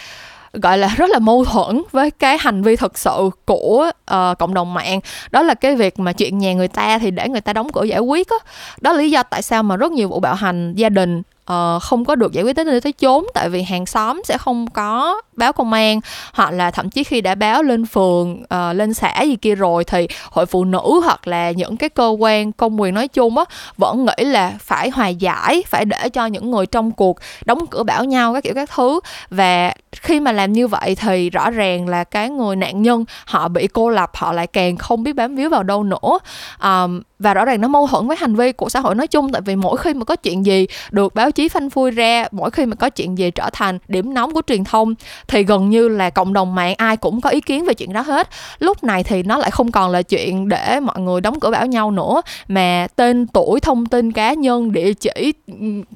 [0.53, 4.53] gọi là rất là mâu thuẫn với cái hành vi thực sự của uh, cộng
[4.53, 4.99] đồng mạng
[5.31, 7.83] đó là cái việc mà chuyện nhà người ta thì để người ta đóng cửa
[7.83, 8.39] giải quyết đó.
[8.81, 11.81] đó là lý do tại sao mà rất nhiều vụ bạo hành gia đình uh,
[11.81, 14.67] không có được giải quyết tới nơi tới chốn tại vì hàng xóm sẽ không
[14.67, 15.99] có báo công an
[16.33, 19.83] hoặc là thậm chí khi đã báo lên phường uh, lên xã gì kia rồi
[19.83, 23.43] thì hội phụ nữ hoặc là những cái cơ quan công quyền nói chung á
[23.77, 27.83] vẫn nghĩ là phải hòa giải phải để cho những người trong cuộc đóng cửa
[27.83, 28.99] bảo nhau các kiểu các thứ.
[29.29, 33.47] Và khi mà làm như vậy thì rõ ràng là cái người nạn nhân họ
[33.47, 36.19] bị cô lập họ lại càng không biết bám víu vào đâu nữa.
[36.63, 39.31] Um, và rõ ràng nó mâu thuẫn với hành vi của xã hội nói chung
[39.31, 42.51] tại vì mỗi khi mà có chuyện gì được báo chí phanh phui ra mỗi
[42.51, 44.95] khi mà có chuyện gì trở thành điểm nóng của truyền thông
[45.31, 48.01] thì gần như là cộng đồng mạng ai cũng có ý kiến về chuyện đó
[48.01, 48.29] hết.
[48.59, 51.65] Lúc này thì nó lại không còn là chuyện để mọi người đóng cửa bảo
[51.65, 55.33] nhau nữa, mà tên tuổi thông tin cá nhân, địa chỉ,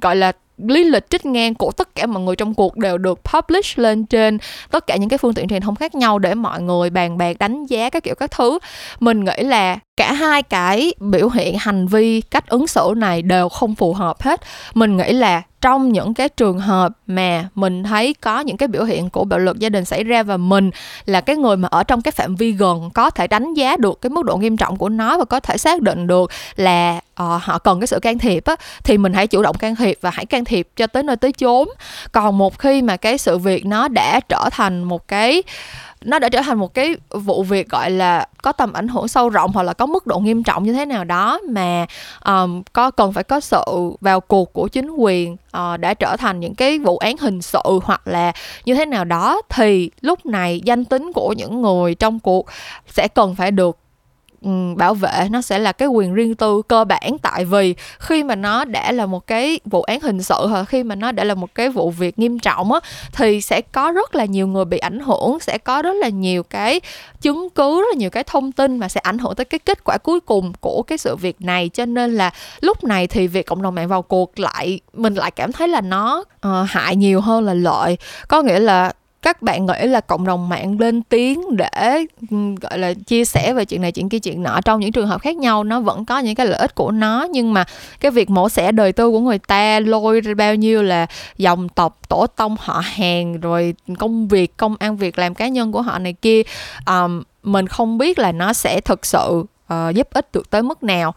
[0.01, 3.19] gọi là lý lịch, trích ngang của tất cả mọi người trong cuộc đều được
[3.23, 4.37] publish lên trên
[4.71, 7.39] tất cả những cái phương tiện truyền thông khác nhau để mọi người bàn bạc,
[7.39, 8.59] đánh giá các kiểu các thứ.
[8.99, 13.49] Mình nghĩ là cả hai cái biểu hiện hành vi cách ứng xử này đều
[13.49, 14.41] không phù hợp hết.
[14.73, 18.83] Mình nghĩ là trong những cái trường hợp mà mình thấy có những cái biểu
[18.83, 20.71] hiện của bạo lực gia đình xảy ra và mình
[21.05, 24.01] là cái người mà ở trong cái phạm vi gần có thể đánh giá được
[24.01, 27.41] cái mức độ nghiêm trọng của nó và có thể xác định được là uh,
[27.41, 30.09] họ cần cái sự can thiệp á thì mình hãy chủ động can thiệp và
[30.09, 31.69] hãy can thiệp cho tới nơi tới chốn.
[32.11, 35.43] Còn một khi mà cái sự việc nó đã trở thành một cái
[36.05, 39.29] nó đã trở thành một cái vụ việc gọi là có tầm ảnh hưởng sâu
[39.29, 41.85] rộng hoặc là có mức độ nghiêm trọng như thế nào đó mà
[42.25, 43.63] um, có cần phải có sự
[44.01, 47.59] vào cuộc của chính quyền uh, đã trở thành những cái vụ án hình sự
[47.83, 48.31] hoặc là
[48.65, 52.45] như thế nào đó thì lúc này danh tính của những người trong cuộc
[52.87, 53.77] sẽ cần phải được
[54.45, 57.17] Ừ, bảo vệ nó sẽ là cái quyền riêng tư cơ bản.
[57.21, 60.83] Tại vì khi mà nó đã là một cái vụ án hình sự hoặc khi
[60.83, 62.79] mà nó đã là một cái vụ việc nghiêm trọng á
[63.13, 66.43] thì sẽ có rất là nhiều người bị ảnh hưởng sẽ có rất là nhiều
[66.43, 66.81] cái
[67.21, 69.83] chứng cứ rất là nhiều cái thông tin mà sẽ ảnh hưởng tới cái kết
[69.83, 71.69] quả cuối cùng của cái sự việc này.
[71.69, 72.31] Cho nên là
[72.61, 75.81] lúc này thì việc cộng đồng mạng vào cuộc lại mình lại cảm thấy là
[75.81, 77.97] nó uh, hại nhiều hơn là lợi.
[78.27, 78.91] Có nghĩa là
[79.25, 83.53] các bạn nghĩ là cộng đồng mạng lên tiếng để ừ, gọi là chia sẻ
[83.53, 86.05] về chuyện này chuyện kia chuyện nọ trong những trường hợp khác nhau nó vẫn
[86.05, 87.27] có những cái lợi ích của nó.
[87.31, 87.65] Nhưng mà
[87.99, 91.05] cái việc mổ xẻ đời tư của người ta lôi ra bao nhiêu là
[91.37, 95.71] dòng tộc tổ tông họ hàng rồi công việc công ăn việc làm cá nhân
[95.71, 96.41] của họ này kia
[96.87, 100.83] um, mình không biết là nó sẽ thực sự uh, giúp ích được tới mức
[100.83, 101.13] nào.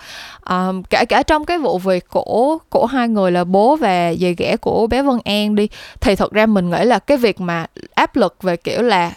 [0.52, 4.34] Uh, kể cả trong cái vụ việc của của hai người là bố và dì
[4.34, 5.68] ghẻ của bé Vân An đi
[6.00, 9.12] thì thật ra mình nghĩ là cái việc mà áp lực về kiểu là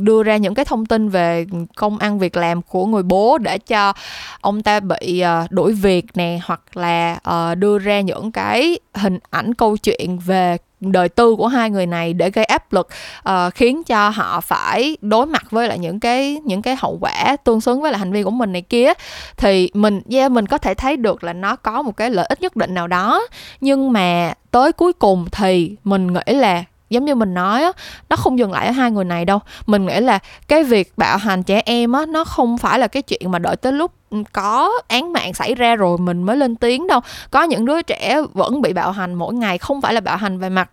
[0.00, 3.58] đưa ra những cái thông tin về công ăn việc làm của người bố để
[3.58, 3.92] cho
[4.40, 7.18] ông ta bị ờ, đuổi việc nè hoặc là
[7.54, 10.56] đưa ra những cái hình ảnh câu chuyện về
[10.90, 12.88] đời tư của hai người này để gây áp lực
[13.28, 17.36] uh, khiến cho họ phải đối mặt với lại những cái những cái hậu quả
[17.44, 18.92] tương xứng với lại hành vi của mình này kia.
[19.36, 22.42] Thì mình yeah, mình có thể thấy được là nó có một cái lợi ích
[22.42, 23.26] nhất định nào đó.
[23.60, 27.72] Nhưng mà tới cuối cùng thì mình nghĩ là giống như mình nói á
[28.08, 29.40] nó không dừng lại ở hai người này đâu.
[29.66, 30.18] Mình nghĩ là
[30.48, 33.56] cái việc bạo hành trẻ em á nó không phải là cái chuyện mà đợi
[33.56, 33.92] tới lúc
[34.32, 37.00] có án mạng xảy ra rồi mình mới lên tiếng đâu.
[37.30, 40.38] Có những đứa trẻ vẫn bị bạo hành mỗi ngày không phải là bạo hành
[40.38, 40.70] về mặt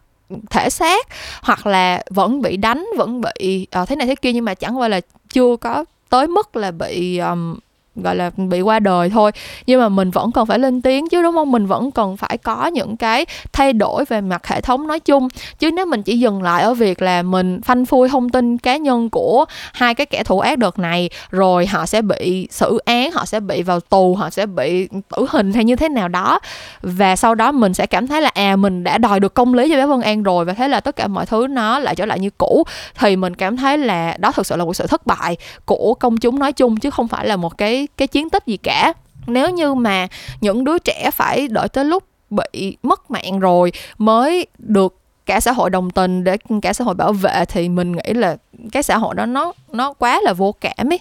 [0.50, 1.08] thể xác
[1.42, 4.80] hoặc là vẫn bị đánh vẫn bị uh, thế này thế kia nhưng mà chẳng
[4.80, 5.02] qua là
[5.34, 7.60] chưa có tới mức là bị um,
[7.96, 9.32] gọi là, bị qua đời thôi.
[9.66, 11.52] Nhưng mà mình vẫn cần phải lên tiếng chứ, đúng không?
[11.52, 15.28] Mình vẫn cần phải có những cái thay đổi về mặt hệ thống nói chung.
[15.60, 18.78] Chứ nếu mình chỉ dừng lại ở việc là mình phanh phui thông tin cá
[18.78, 23.12] nhân của hai cái kẻ thủ ác đợt này, rồi họ sẽ bị xử án,
[23.12, 26.40] họ sẽ bị vào tù, họ sẽ bị tử hình hay như thế nào đó,
[26.82, 29.70] và sau đó mình sẽ cảm thấy là à mình đã đòi được công lý
[29.70, 32.06] cho bé Vân An rồi, và thế là tất cả mọi thứ nó lại trở
[32.06, 32.64] lại như cũ.
[33.00, 36.18] Thì mình cảm thấy là đó thực sự là một sự thất bại của công
[36.18, 38.94] chúng nói chung, chứ không phải là một cái cái chiến tích gì cả.
[39.28, 40.08] Nếu như mà
[40.42, 45.52] những đứa trẻ phải đợi tới lúc bị mất mạng rồi mới được cả xã
[45.52, 48.38] hội đồng tình để cả xã hội bảo vệ thì mình nghĩ là
[48.72, 51.00] cái xã hội đó nó nó quá là vô cảm ấy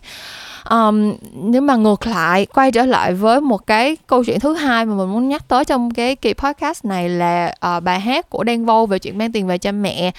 [0.70, 4.87] um, nếu mà ngược lại quay trở lại với một cái câu chuyện thứ hai
[4.87, 8.44] mà mình muốn nhắc tới trong cái kỳ podcast này là uh, bài hát của
[8.44, 10.11] Đen Vâu về chuyện mang tiền về cho mẹ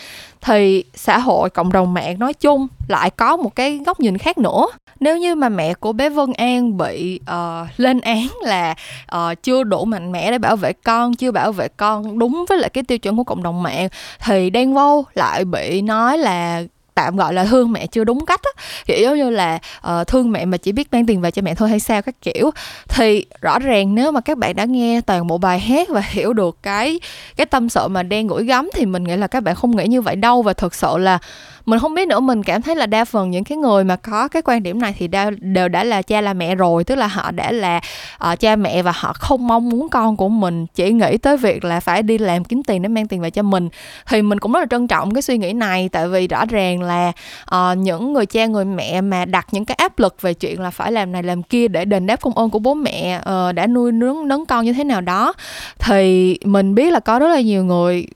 [0.41, 4.38] thì xã hội cộng đồng mạng nói chung lại có một cái góc nhìn khác
[4.38, 4.67] nữa.
[4.99, 8.75] Nếu như mà mẹ của bé Vân An bị uh, lên án là
[9.15, 12.57] uh, chưa đủ mạnh mẽ để bảo vệ con chưa bảo vệ con đúng với
[12.57, 13.88] lại cái tiêu chuẩn của cộng đồng mạng
[14.19, 16.63] thì Đen Vâu lại bị nói là
[16.95, 18.63] tạm gọi là thương mẹ chưa đúng cách á.
[18.86, 21.56] Kiểu giống như là uh, thương mẹ mà chỉ biết mang tiền về cho mẹ
[21.56, 22.52] thôi hay sao các kiểu.
[22.88, 26.34] Thì rõ ràng nếu mà các bạn đã nghe toàn bộ bài hát và hiểu
[26.34, 26.99] được cái
[27.36, 29.88] cái tâm sự mà đang gửi gắm thì mình nghĩ là các bạn không nghĩ
[29.88, 30.41] như vậy đâu.
[30.41, 31.19] Và thực sự là
[31.69, 34.27] mình không biết nữa mình cảm thấy là đa phần những cái người mà có
[34.27, 37.08] cái quan điểm này thì đa, đều đã là cha là mẹ rồi tức là
[37.08, 37.82] họ đã là
[38.32, 41.65] uh, cha mẹ và họ không mong muốn con của mình chỉ nghĩ tới việc
[41.65, 43.69] là phải đi làm kiếm tiền để mang tiền về cho mình.
[44.08, 46.82] Thì mình cũng rất là trân trọng cái suy nghĩ này tại vì rõ ràng
[46.82, 47.12] là
[47.55, 50.69] uh, những người cha người mẹ mà đặt những cái áp lực về chuyện là
[50.69, 53.67] phải làm này làm kia để đền đáp công ơn của bố mẹ uh, đã
[53.67, 55.34] nuôi nướng nấng con như thế nào đó
[55.79, 58.08] thì mình biết là có rất là nhiều người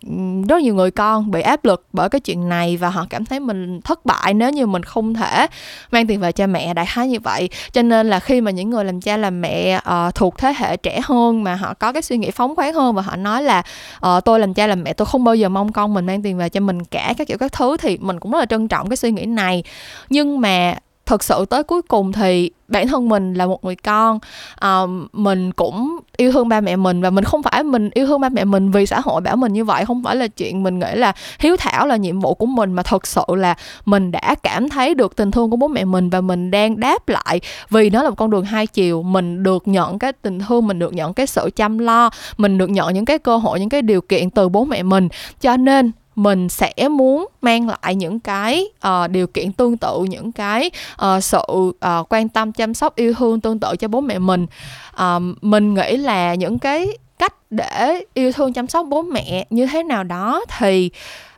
[0.50, 3.26] rất là nhiều người con bị áp lực bởi cái chuyện này và họ cảm
[3.26, 5.48] thấy mình thất bại nếu như mình không thể
[5.92, 7.50] mang tiền về cho mẹ đại khái như vậy.
[7.72, 10.78] Cho nên là khi mà những người làm cha làm mẹ uh, thuộc thế hệ
[10.78, 13.64] trẻ hơn mà họ có cái suy nghĩ phóng khoáng hơn và họ nói là
[14.08, 16.38] uh, tôi làm cha làm mẹ tôi không bao giờ mong con mình mang tiền
[16.38, 18.90] về cho mình cả các kiểu các thứ thì mình cũng rất là trân trọng
[18.90, 19.64] cái suy nghĩ này.
[20.10, 20.76] Nhưng mà
[21.14, 24.20] thực sự tới cuối cùng thì bản thân mình là một người con.
[24.66, 28.22] Uh, mình cũng yêu thương ba mẹ mình và mình không phải mình yêu thương
[28.22, 29.86] ba mẹ mình vì xã hội bảo mình như vậy.
[29.86, 32.84] Không phải là chuyện mình nghĩ là hiếu thảo là nhiệm vụ của mình mà
[32.84, 36.22] thật sự là mình đã cảm thấy được tình thương của bố mẹ mình và
[36.22, 37.42] mình đang đáp lại.
[37.70, 40.80] Vì nó là một con đường hai chiều mình được nhận cái tình thương mình
[40.80, 43.82] được nhận cái sự chăm lo mình được nhận những cái cơ hội những cái
[43.82, 45.08] điều kiện từ bố mẹ mình.
[45.42, 50.32] Cho nên mình sẽ muốn mang lại những cái uh, điều kiện tương tự những
[50.32, 50.72] cái
[51.06, 51.74] uh, sự uh,
[52.10, 54.48] quan tâm chăm sóc yêu thương tương tự cho bố mẹ mình.
[54.96, 56.88] Uh, mình nghĩ là những cái
[57.20, 60.90] cách để yêu thương chăm sóc bố mẹ như thế nào đó thì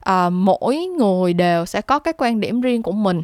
[0.09, 3.23] uh, mỗi người đều sẽ có cái quan điểm riêng của mình.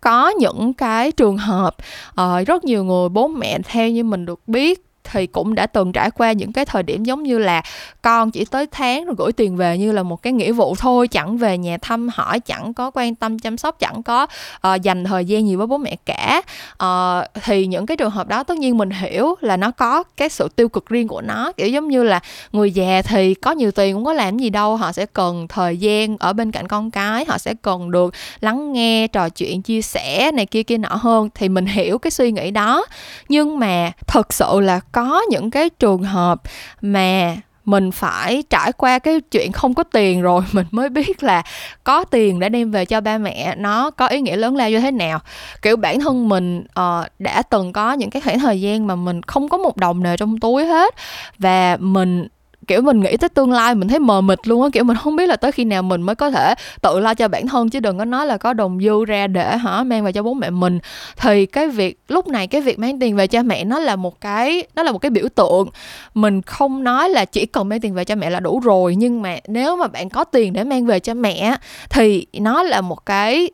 [0.00, 1.76] Có những cái trường hợp
[2.20, 5.92] uh, rất nhiều người bố mẹ theo như mình được biết thì cũng đã từng
[5.92, 7.62] trải qua những cái thời điểm giống như là
[8.02, 11.08] con chỉ tới tháng rồi gửi tiền về như là một cái nghĩa vụ thôi
[11.08, 14.26] chẳng về nhà thăm hỏi chẳng có quan tâm chăm sóc chẳng có
[14.68, 16.42] uh, dành thời gian nhiều với bố mẹ cả.
[16.84, 20.28] Uh, thì những cái trường hợp đó tất nhiên mình hiểu là nó có cái
[20.28, 21.52] sự tiêu cực riêng của nó.
[21.52, 22.20] Kiểu giống như là
[22.52, 25.76] người già thì có nhiều tiền cũng có làm gì đâu họ sẽ cần thời
[25.76, 29.82] gian ở bên cạnh con cái họ sẽ cần được lắng nghe trò chuyện chia
[29.82, 32.86] sẻ này kia kia nọ hơn thì mình hiểu cái suy nghĩ đó.
[33.28, 36.42] Nhưng mà thật sự là có những cái trường hợp
[36.80, 41.42] mà mình phải trải qua cái chuyện không có tiền rồi mình mới biết là
[41.84, 44.80] có tiền để đem về cho ba mẹ nó có ý nghĩa lớn lao như
[44.80, 45.20] thế nào.
[45.62, 49.22] Kiểu bản thân mình uh, đã từng có những cái khoảng thời gian mà mình
[49.22, 50.94] không có một đồng nào trong túi hết
[51.38, 52.28] và mình
[52.64, 55.16] kiểu mình nghĩ tới tương lai mình thấy mờ mịt luôn á kiểu mình không
[55.16, 57.80] biết là tới khi nào mình mới có thể tự lo cho bản thân chứ
[57.80, 60.50] đừng có nói là có đồng dư ra để hả mang về cho bố mẹ
[60.50, 60.78] mình.
[61.16, 64.20] Thì cái việc lúc này cái việc mang tiền về cho mẹ nó là một
[64.20, 65.68] cái nó là một cái biểu tượng.
[66.14, 69.22] Mình không nói là chỉ cần mang tiền về cho mẹ là đủ rồi nhưng
[69.22, 71.56] mà nếu mà bạn có tiền để mang về cho mẹ
[71.90, 73.50] thì nó là một cái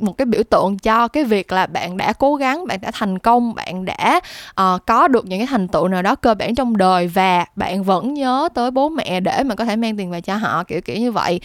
[0.00, 3.18] một cái biểu tượng cho cái việc là bạn đã cố gắng bạn đã thành
[3.18, 4.20] công bạn đã
[4.60, 7.82] uh, có được những cái thành tựu nào đó cơ bản trong đời và bạn
[7.82, 10.80] vẫn nhớ tới bố mẹ để mà có thể mang tiền về cho họ kiểu
[10.80, 11.40] kiểu như vậy.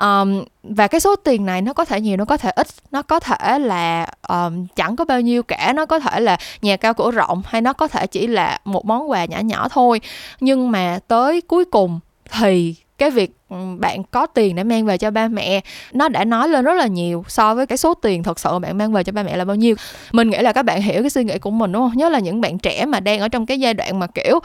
[0.00, 2.66] Um, và cái số tiền này nó có thể nhiều nó có thể ít.
[2.90, 5.72] Nó có thể là um, chẳng có bao nhiêu cả.
[5.76, 8.84] Nó có thể là nhà cao cửa rộng hay nó có thể chỉ là một
[8.86, 10.00] món quà nhỏ nhỏ thôi.
[10.40, 14.98] Nhưng mà tới cuối cùng thì cái việc ừ, bạn có tiền để mang về
[14.98, 15.60] cho ba mẹ,
[15.92, 18.78] nó đã nói lên rất là nhiều so với cái số tiền thật sự bạn
[18.78, 19.74] mang về cho ba mẹ là bao nhiêu.
[20.12, 21.98] Mình nghĩ là các bạn hiểu cái suy nghĩ của mình, đúng không?
[21.98, 24.38] Nhớ là những bạn trẻ mà đang ở trong cái giai đoạn mà, kiểu,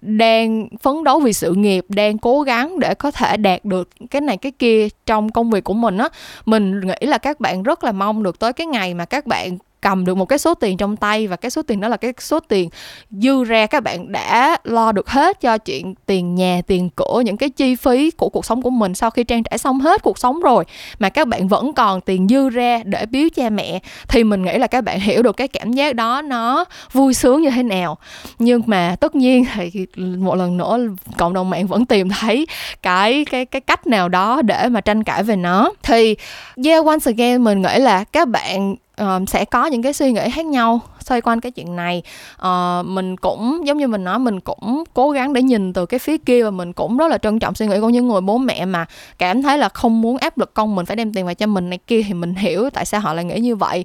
[0.00, 4.20] đang phấn đấu vì sự nghiệp, đang cố gắng để có thể đạt được cái
[4.20, 6.08] này cái kia trong công việc của mình á.
[6.46, 9.58] Mình nghĩ là các bạn rất là mong được tới cái ngày mà các bạn
[9.84, 12.12] cầm được một cái số tiền trong tay và cái số tiền đó là cái
[12.18, 12.68] số tiền
[13.10, 17.36] dư ra, các bạn đã lo được hết cho chuyện tiền nhà, tiền cửa những
[17.36, 20.18] cái chi phí của cuộc sống của mình sau khi trang trải xong hết cuộc
[20.18, 20.64] sống rồi.
[20.98, 24.58] Mà các bạn vẫn còn tiền dư ra để biếu cha mẹ, thì mình nghĩ
[24.58, 27.98] là các bạn hiểu được cái cảm giác đó nó vui sướng như thế nào.
[28.38, 30.78] Nhưng mà tất nhiên thì một lần nữa,
[31.18, 32.46] cộng đồng mạng vẫn tìm thấy
[32.82, 35.72] cái cái cái cách nào đó để mà tranh cãi về nó.
[35.82, 36.16] Thì,
[36.64, 40.30] yeah, once again, mình nghĩ là các bạn uh, sẽ có những cái suy nghĩ
[40.30, 42.02] khác nhau xoay quanh cái chuyện này.
[42.46, 45.98] Uh, mình cũng giống như mình nói mình cũng cố gắng để nhìn từ cái
[45.98, 48.38] phía kia và mình cũng rất là trân trọng suy nghĩ của những người bố
[48.38, 48.86] mẹ mà
[49.18, 51.70] cảm thấy là không muốn áp lực con mình phải đem tiền về cho mình
[51.70, 53.84] này kia thì mình hiểu tại sao họ lại nghĩ như vậy.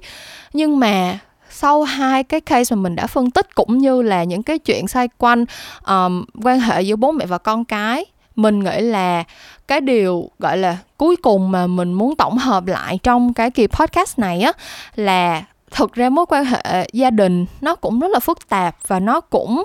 [0.52, 1.18] Nhưng mà
[1.50, 4.88] sau hai cái case mà mình đã phân tích cũng như là những cái chuyện
[4.88, 5.44] xoay quanh
[5.86, 8.04] um, quan hệ giữa bố mẹ và con cái
[8.36, 9.24] mình nghĩ là
[9.70, 13.66] cái điều, gọi là, cuối cùng mà mình muốn tổng hợp lại trong cái kỳ
[13.66, 14.52] podcast này á,
[14.94, 19.00] là thực ra mối quan hệ gia đình nó cũng rất là phức tạp và
[19.00, 19.64] nó cũng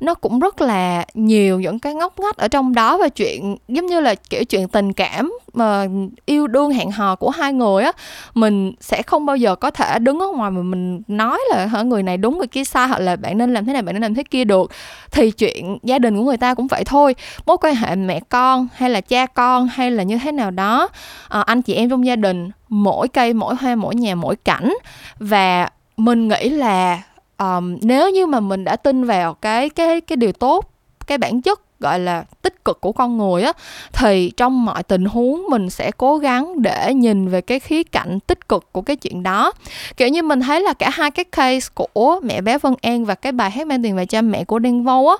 [0.00, 3.86] nó cũng rất là nhiều những cái ngóc ngách ở trong đó và chuyện giống
[3.86, 5.86] như là kiểu chuyện tình cảm mà
[6.26, 7.92] yêu đương hẹn hò của hai người á
[8.34, 11.82] mình sẽ không bao giờ có thể đứng ở ngoài mà mình nói là hả
[11.82, 14.02] người này đúng người kia sai hoặc là bạn nên làm thế này bạn nên
[14.02, 14.70] làm thế kia được.
[15.10, 17.14] Thì chuyện gia đình của người ta cũng vậy thôi.
[17.46, 20.88] Mối quan hệ mẹ con hay là cha con hay là như thế nào đó
[21.28, 24.74] à, anh chị em trong gia đình mỗi cây mỗi hoa mỗi nhà mỗi cảnh.
[25.18, 27.02] Và mình nghĩ là
[27.38, 30.72] um, nếu như mà mình đã tin vào cái cái cái điều tốt
[31.06, 33.52] cái bản chất gọi là tích cực của con người á
[33.92, 38.20] thì trong mọi tình huống mình sẽ cố gắng để nhìn về cái khía cạnh
[38.20, 39.52] tích cực của cái chuyện đó.
[39.96, 43.14] Kiểu như mình thấy là cả hai cái case của mẹ bé Vân An và
[43.14, 45.16] cái bài hát mang tiền về cha mẹ của Đen Vâu á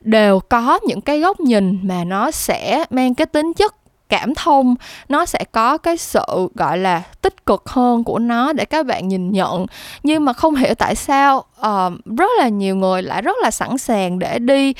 [0.00, 3.74] đều có những cái góc nhìn mà nó sẽ mang cái tính chất
[4.08, 4.74] cảm thông
[5.08, 9.08] nó sẽ có cái sự gọi là tích cực hơn của nó để các bạn
[9.08, 9.66] nhìn nhận.
[10.02, 13.78] Nhưng mà không hiểu tại sao uh, rất là nhiều người lại rất là sẵn
[13.78, 14.74] sàng để đi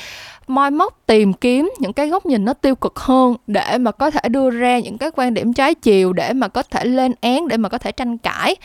[0.50, 4.10] moi móc tìm kiếm những cái góc nhìn nó tiêu cực hơn để mà có
[4.10, 7.48] thể đưa ra những cái quan điểm trái chiều để mà có thể lên án
[7.48, 8.56] để mà có thể tranh cãi.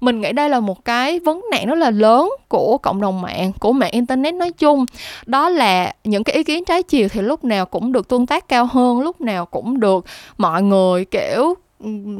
[0.00, 3.52] Mình nghĩ đây là một cái vấn nạn rất là lớn của cộng đồng mạng
[3.60, 4.86] của mạng internet nói chung.
[5.26, 8.48] Đó là những cái ý kiến trái chiều thì lúc nào cũng được tương tác
[8.48, 10.04] cao hơn lúc nào cũng được
[10.38, 11.54] mọi người kiểu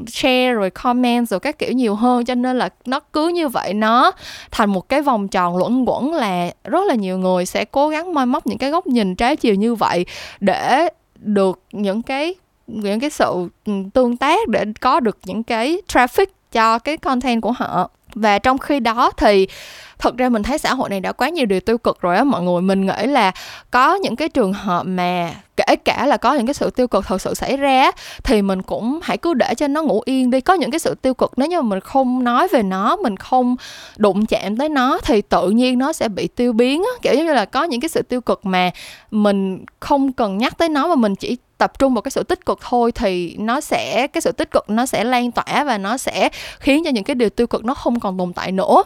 [0.07, 3.75] share rồi comment rồi các kiểu nhiều hơn, cho nên là nó cứ như vậy.
[3.75, 4.11] Nó
[4.51, 8.15] thành một cái vòng tròn luẩn quẩn là rất là nhiều người sẽ cố gắng
[8.15, 10.07] moi móc những cái góc nhìn trái chiều như vậy
[10.41, 12.35] để được những cái
[12.67, 13.49] những cái sự
[13.95, 18.59] tương tác, để có được những cái traffic cho cái content của họ và trong
[18.59, 19.47] khi đó thì
[19.99, 22.25] thật ra mình thấy xã hội này đã quá nhiều điều tiêu cực rồi á.
[22.25, 23.33] Mọi người mình nghĩ là
[23.71, 27.07] có những cái trường hợp mà kể cả là có những cái sự tiêu cực
[27.07, 27.91] thật sự xảy ra
[28.25, 30.41] thì mình cũng hãy cứ để cho nó ngủ yên đi.
[30.41, 33.57] Có những cái sự tiêu cực nếu như mình không nói về nó, mình không
[33.97, 36.91] đụng chạm tới nó thì tự nhiên nó sẽ bị tiêu biến á.
[37.03, 38.71] Kiểu như là có những cái sự tiêu cực mà
[39.11, 42.47] mình không cần nhắc tới nó mà mình chỉ tập trung vào cái sự tích
[42.47, 45.97] cực thôi thì nó sẽ cái sự tích cực nó sẽ lan tỏa và nó
[45.97, 48.83] sẽ khiến cho những cái điều tiêu cực nó không còn tồn tại nữa.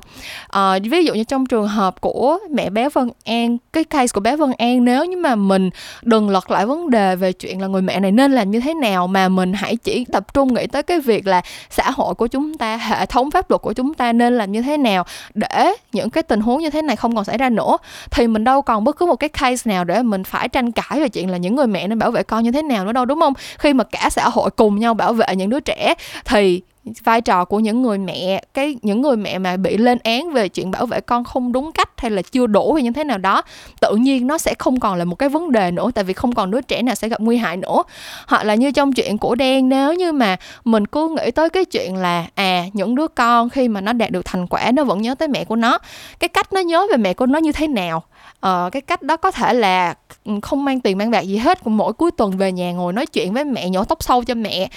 [0.48, 4.20] À, ví dụ như trong trường hợp của mẹ bé Vân An cái case của
[4.20, 5.70] bé Vân An nếu như mà mình
[6.02, 8.74] đừng lật lại vấn đề về chuyện là người mẹ này nên làm như thế
[8.74, 12.26] nào mà mình hãy chỉ tập trung nghĩ tới cái việc là xã hội của
[12.26, 15.04] chúng ta hệ thống pháp luật của chúng ta nên làm như thế nào
[15.34, 17.76] để những cái tình huống như thế này không còn xảy ra nữa.
[18.10, 21.00] Thì mình đâu còn bất cứ một cái case nào để mình phải tranh cãi
[21.00, 23.04] về chuyện là những người mẹ nên bảo vệ con như thế nào nữa đâu
[23.04, 23.32] đúng không?
[23.58, 25.94] Khi mà cả xã hội cùng nhau bảo vệ những đứa trẻ
[26.24, 26.62] thì
[27.04, 30.48] vai trò của những người mẹ cái những người mẹ mà bị lên án về
[30.48, 33.18] chuyện bảo vệ con không đúng cách hay là chưa đủ hay như thế nào
[33.18, 33.42] đó
[33.80, 36.34] tự nhiên nó sẽ không còn là một cái vấn đề nữa tại vì không
[36.34, 37.82] còn đứa trẻ nào sẽ gặp nguy hại nữa.
[38.26, 41.64] Hoặc là như trong chuyện của đen nếu như mà mình cứ nghĩ tới cái
[41.64, 45.02] chuyện là à những đứa con khi mà nó đạt được thành quả nó vẫn
[45.02, 45.78] nhớ tới mẹ của nó
[46.18, 48.02] cái cách nó nhớ về mẹ của nó như thế nào?
[48.40, 49.94] Ờ, cái cách đó có thể là
[50.42, 53.32] không mang tiền mang bạc gì hết mỗi cuối tuần về nhà ngồi nói chuyện
[53.32, 54.68] với mẹ nhổ tóc sâu cho mẹ.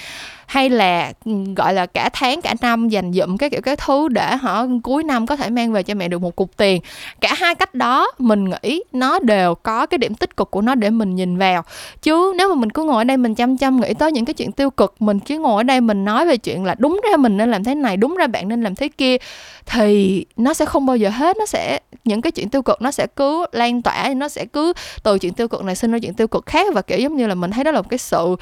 [0.46, 4.08] Hay là ừ, gọi là cả tháng, cả năm dành dụm cái kiểu cái thứ
[4.10, 6.82] để họ cuối năm có thể mang về cho mẹ được một cục tiền.
[7.22, 10.76] Cả hai cách đó, mình nghĩ nó đều có cái điểm tích cực của nó
[10.76, 11.64] để mình nhìn vào.
[12.02, 14.34] Chứ nếu mà mình cứ ngồi ở đây mình chăm chăm nghĩ tới những cái
[14.34, 17.18] chuyện tiêu cực, mình cứ ngồi ở đây mình nói về chuyện là đúng ra
[17.18, 19.18] mình nên làm thế này, đúng ra bạn nên làm thế kia,
[19.66, 21.38] thì nó sẽ không bao giờ hết.
[21.38, 24.74] Nó sẽ, những cái chuyện tiêu cực nó sẽ cứ lan tỏa, nó sẽ cứ
[25.04, 27.28] từ chuyện tiêu cực này sinh ra chuyện tiêu cực khác và, kiểu, giống như
[27.28, 28.36] là mình thấy đó là một cái sự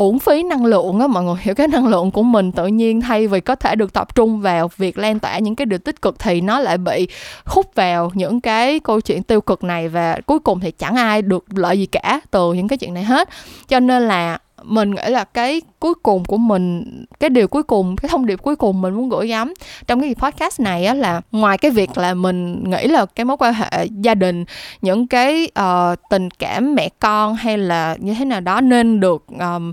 [0.00, 3.00] uổng phí năng lượng á, mọi người hiểu cái năng lượng của mình tự nhiên
[3.00, 6.02] thay vì có thể được tập trung vào việc lan tỏa những cái điều tích
[6.02, 7.08] cực thì nó lại bị
[7.44, 11.22] hút vào những cái câu chuyện tiêu cực này và cuối cùng thì chẳng ai
[11.22, 13.28] được lợi gì cả từ những cái chuyện này hết.
[13.68, 16.84] Cho nên là mình nghĩ là cái cuối cùng của mình
[17.20, 19.54] cái điều cuối cùng cái thông điệp cuối cùng mình muốn gửi gắm
[19.86, 23.36] trong cái podcast này á là ngoài cái việc là mình nghĩ là cái mối
[23.36, 24.44] quan hệ gia đình
[24.82, 29.24] những cái uh, tình cảm mẹ con hay là như thế nào đó nên được
[29.38, 29.72] um,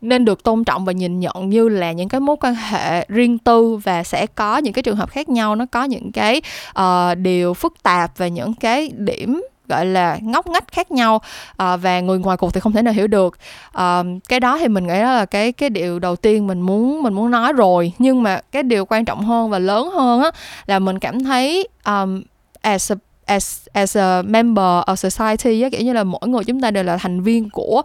[0.00, 3.38] nên được tôn trọng và nhìn nhận như là những cái mối quan hệ riêng
[3.38, 6.42] tư và sẽ có những cái trường hợp khác nhau nó có những cái
[6.78, 9.42] uh, điều phức tạp và những cái điểm
[9.72, 11.20] gọi là ngóc ngách khác nhau
[11.56, 13.38] à, và người ngoài cuộc thì không thể nào hiểu được.
[13.72, 17.02] À, cái đó thì mình nghĩ đó là cái cái điều đầu tiên mình muốn
[17.02, 17.92] mình muốn nói rồi.
[17.98, 20.30] Nhưng mà cái điều quan trọng hơn và lớn hơn á
[20.66, 22.22] là mình cảm thấy um,
[22.60, 22.96] as a
[23.26, 26.84] as as a member of society á kiểu như là mỗi người chúng ta đều
[26.84, 27.82] là thành viên của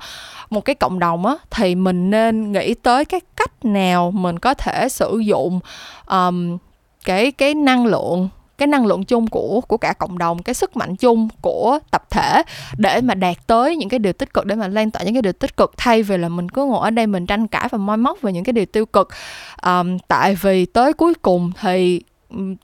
[0.50, 4.54] một cái cộng đồng á thì mình nên nghĩ tới cái cách nào mình có
[4.54, 5.60] thể sử dụng
[6.08, 6.58] um,
[7.06, 10.78] cái cái năng lượng cái năng lượng chung của của cả cộng đồng cái sức
[10.78, 12.44] mạnh chung của tập thể
[12.78, 15.22] để mà đạt tới những cái điều tích cực để mà lan tỏa những cái
[15.22, 15.72] điều tích cực.
[15.78, 18.32] Thay vì là mình cứ ngồi ở đây mình tranh cãi và moi móc về
[18.32, 19.10] những cái điều tiêu cực.
[19.64, 22.02] Um, tại vì tới cuối cùng thì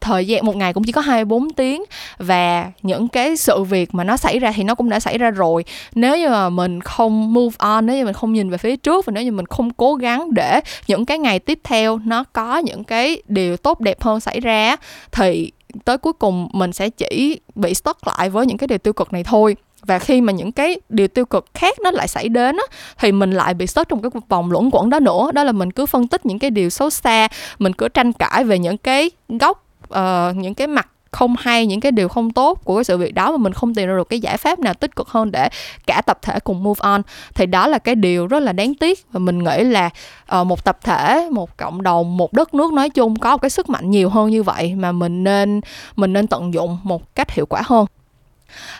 [0.01, 1.83] thời gian một ngày cũng chỉ có 24 tiếng
[2.17, 5.31] và những cái sự việc mà nó xảy ra thì nó cũng đã xảy ra
[5.31, 5.65] rồi.
[5.95, 9.05] Nếu như mà mình không move on nếu như mình không nhìn về phía trước
[9.05, 12.57] và nếu như mình không cố gắng để những cái ngày tiếp theo nó có
[12.57, 14.75] những cái điều tốt đẹp hơn xảy ra
[15.11, 15.51] thì
[15.85, 19.13] tới cuối cùng mình sẽ chỉ bị stuck lại với những cái điều tiêu cực
[19.13, 19.55] này thôi.
[19.81, 22.63] Và khi mà những cái điều tiêu cực khác nó lại xảy đến á,
[22.99, 25.31] thì mình lại bị stuck trong cái vòng luẩn quẩn đó nữa.
[25.33, 27.27] Đó là mình cứ phân tích những cái điều xấu xa
[27.59, 31.79] mình cứ tranh cãi về những cái góc uh, những cái mặt không hay những
[31.79, 34.09] cái điều không tốt của cái sự việc đó mà mình không tìm ra được
[34.09, 35.49] cái giải pháp nào tích cực hơn để
[35.87, 37.01] cả tập thể cùng move on.
[37.35, 39.89] Thì đó là cái điều rất là đáng tiếc và mình nghĩ là
[40.39, 43.49] uh, một tập thể một cộng đồng một đất nước nói chung có một cái
[43.49, 45.61] sức mạnh nhiều hơn như vậy mà mình nên
[45.95, 47.85] mình nên tận dụng một cách hiệu quả hơn.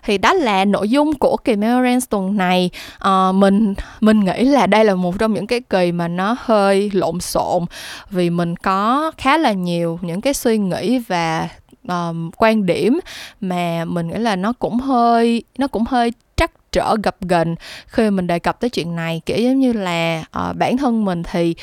[0.03, 2.69] Thì đó là nội dung của kỳ Memorance tuần này.
[2.99, 6.91] À, mình mình nghĩ là đây là một trong những cái kỳ mà nó hơi
[6.93, 7.65] lộn xộn
[8.09, 11.47] vì mình có khá là nhiều những cái suy nghĩ và
[11.87, 12.99] um, quan điểm
[13.41, 17.55] mà mình nghĩ là nó cũng hơi nó cũng hơi trắc trở gập ghềnh
[17.87, 19.21] khi mình đề cập tới chuyện này.
[19.25, 21.55] Kiểu giống như là uh, bản thân mình thì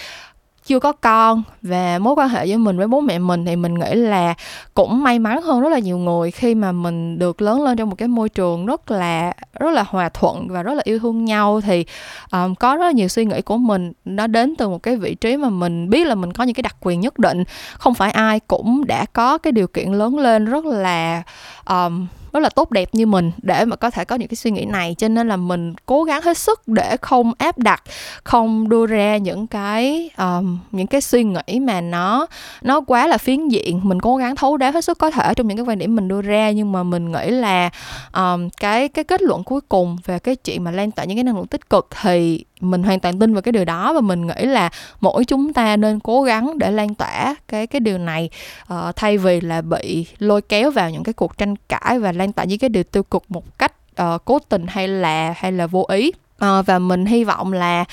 [0.71, 3.75] chưa có con và mối quan hệ với mình với bố mẹ mình thì mình
[3.75, 4.35] nghĩ là
[4.75, 7.89] cũng may mắn hơn rất là nhiều người khi mà mình được lớn lên trong
[7.91, 11.25] một cái môi trường rất là rất là hòa thuận và rất là yêu thương
[11.25, 11.61] nhau.
[11.61, 11.85] Thì
[12.33, 15.15] um, có rất là nhiều suy nghĩ của mình nó đến từ một cái vị
[15.15, 17.45] trí mà mình biết là mình có những cái đặc quyền nhất định.
[17.79, 21.23] Không phải ai cũng đã có cái điều kiện lớn lên rất là
[21.69, 24.51] um, rất là tốt đẹp như mình để mà có thể có những cái suy
[24.51, 24.95] nghĩ này.
[24.99, 27.83] Cho nên là mình cố gắng hết sức để không áp đặt
[28.25, 32.27] không đưa ra những cái um, những cái suy nghĩ mà nó
[32.63, 33.81] nó quá là phiến diện.
[33.85, 36.09] Mình cố gắng thấu đáo hết sức có thể trong những cái quan điểm mình
[36.09, 37.71] đưa ra nhưng mà mình nghĩ là
[38.15, 41.25] um, cái cái kết luận cuối cùng về cái chuyện mà lan tỏa những cái
[41.25, 44.27] năng lượng tích cực thì mình hoàn toàn tin vào cái điều đó và mình
[44.27, 48.31] nghĩ là mỗi chúng ta nên cố gắng để lan tỏa cái cái điều này
[48.73, 52.33] uh, thay vì là bị lôi kéo vào những cái cuộc tranh cãi và lan
[52.33, 55.67] tỏa những cái điều tiêu cực một cách uh, cố tình hay là hay là
[55.67, 56.13] vô ý.
[56.41, 57.85] À, và mình hy vọng là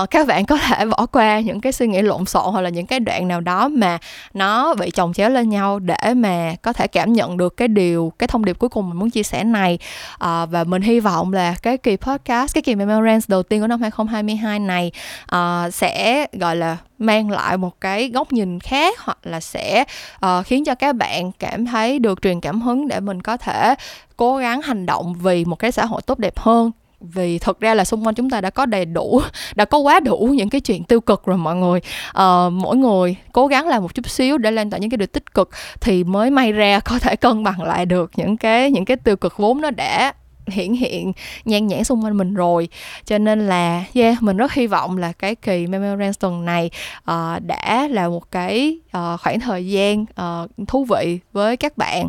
[0.00, 2.70] uh, các bạn có thể bỏ qua những cái suy nghĩ lộn xộn hoặc là
[2.70, 3.98] những cái đoạn nào đó mà
[4.34, 8.12] nó bị chồng chéo lên nhau để mà có thể cảm nhận được cái điều
[8.18, 9.78] cái thông điệp cuối cùng mình muốn chia sẻ này.
[10.14, 13.66] Uh, và mình hy vọng là cái kỳ podcast cái kỳ memorance đầu tiên của
[13.66, 14.92] năm 2022 này
[15.34, 19.84] uh, sẽ gọi là mang lại một cái góc nhìn khác hoặc là sẽ
[20.26, 23.74] uh, khiến cho các bạn cảm thấy được truyền cảm hứng để mình có thể
[24.16, 26.70] cố gắng hành động vì một cái xã hội tốt đẹp hơn
[27.00, 29.22] vì thực ra là xung quanh chúng ta đã có đầy đủ
[29.54, 31.80] đã có quá đủ những cái chuyện tiêu cực rồi mọi người.
[32.12, 35.06] À, mỗi người cố gắng làm một chút xíu để lan tỏa những cái điều
[35.06, 38.84] tích cực thì mới may ra có thể cân bằng lại được những cái những
[38.84, 40.12] cái tiêu cực vốn nó đã
[40.50, 41.12] hiển hiện
[41.44, 42.68] nhan nhãn xung quanh mình rồi.
[43.04, 47.42] Cho nên là yeah mình rất hy vọng là cái kỳ memorandum tuần này uh,
[47.42, 52.08] đã là một cái uh, khoảng thời gian uh, thú vị với các bạn.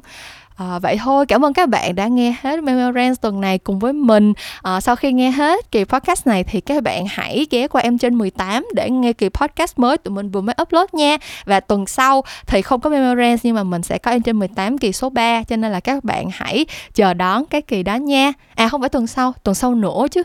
[0.62, 3.93] À, vậy thôi, cảm ơn các bạn đã nghe hết Memorance tuần này cùng với
[3.93, 4.34] mình.
[4.62, 7.97] À, sau khi nghe hết kỳ podcast này thì các bạn hãy ghé qua em
[7.97, 11.18] trên 18 để nghe kỳ podcast mới tụi mình vừa mới upload nha.
[11.45, 14.78] Và tuần sau thì không có Memorance nhưng mà mình sẽ có em trên 18
[14.78, 18.34] kỳ số 3 cho nên là các bạn hãy chờ đón cái kỳ đó nha.
[18.55, 20.24] À không phải tuần sau, tuần sau nữa chứ.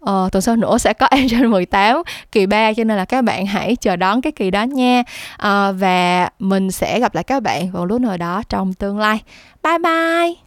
[0.00, 2.02] Ờ, tuần sau nữa sẽ có em trên 18
[2.32, 5.02] kỳ 3 cho nên là các bạn hãy chờ đón cái kỳ đó nha.
[5.36, 9.20] À, và mình sẽ gặp lại các bạn vào lúc nào đó trong tương lai.
[9.62, 10.41] 拜拜。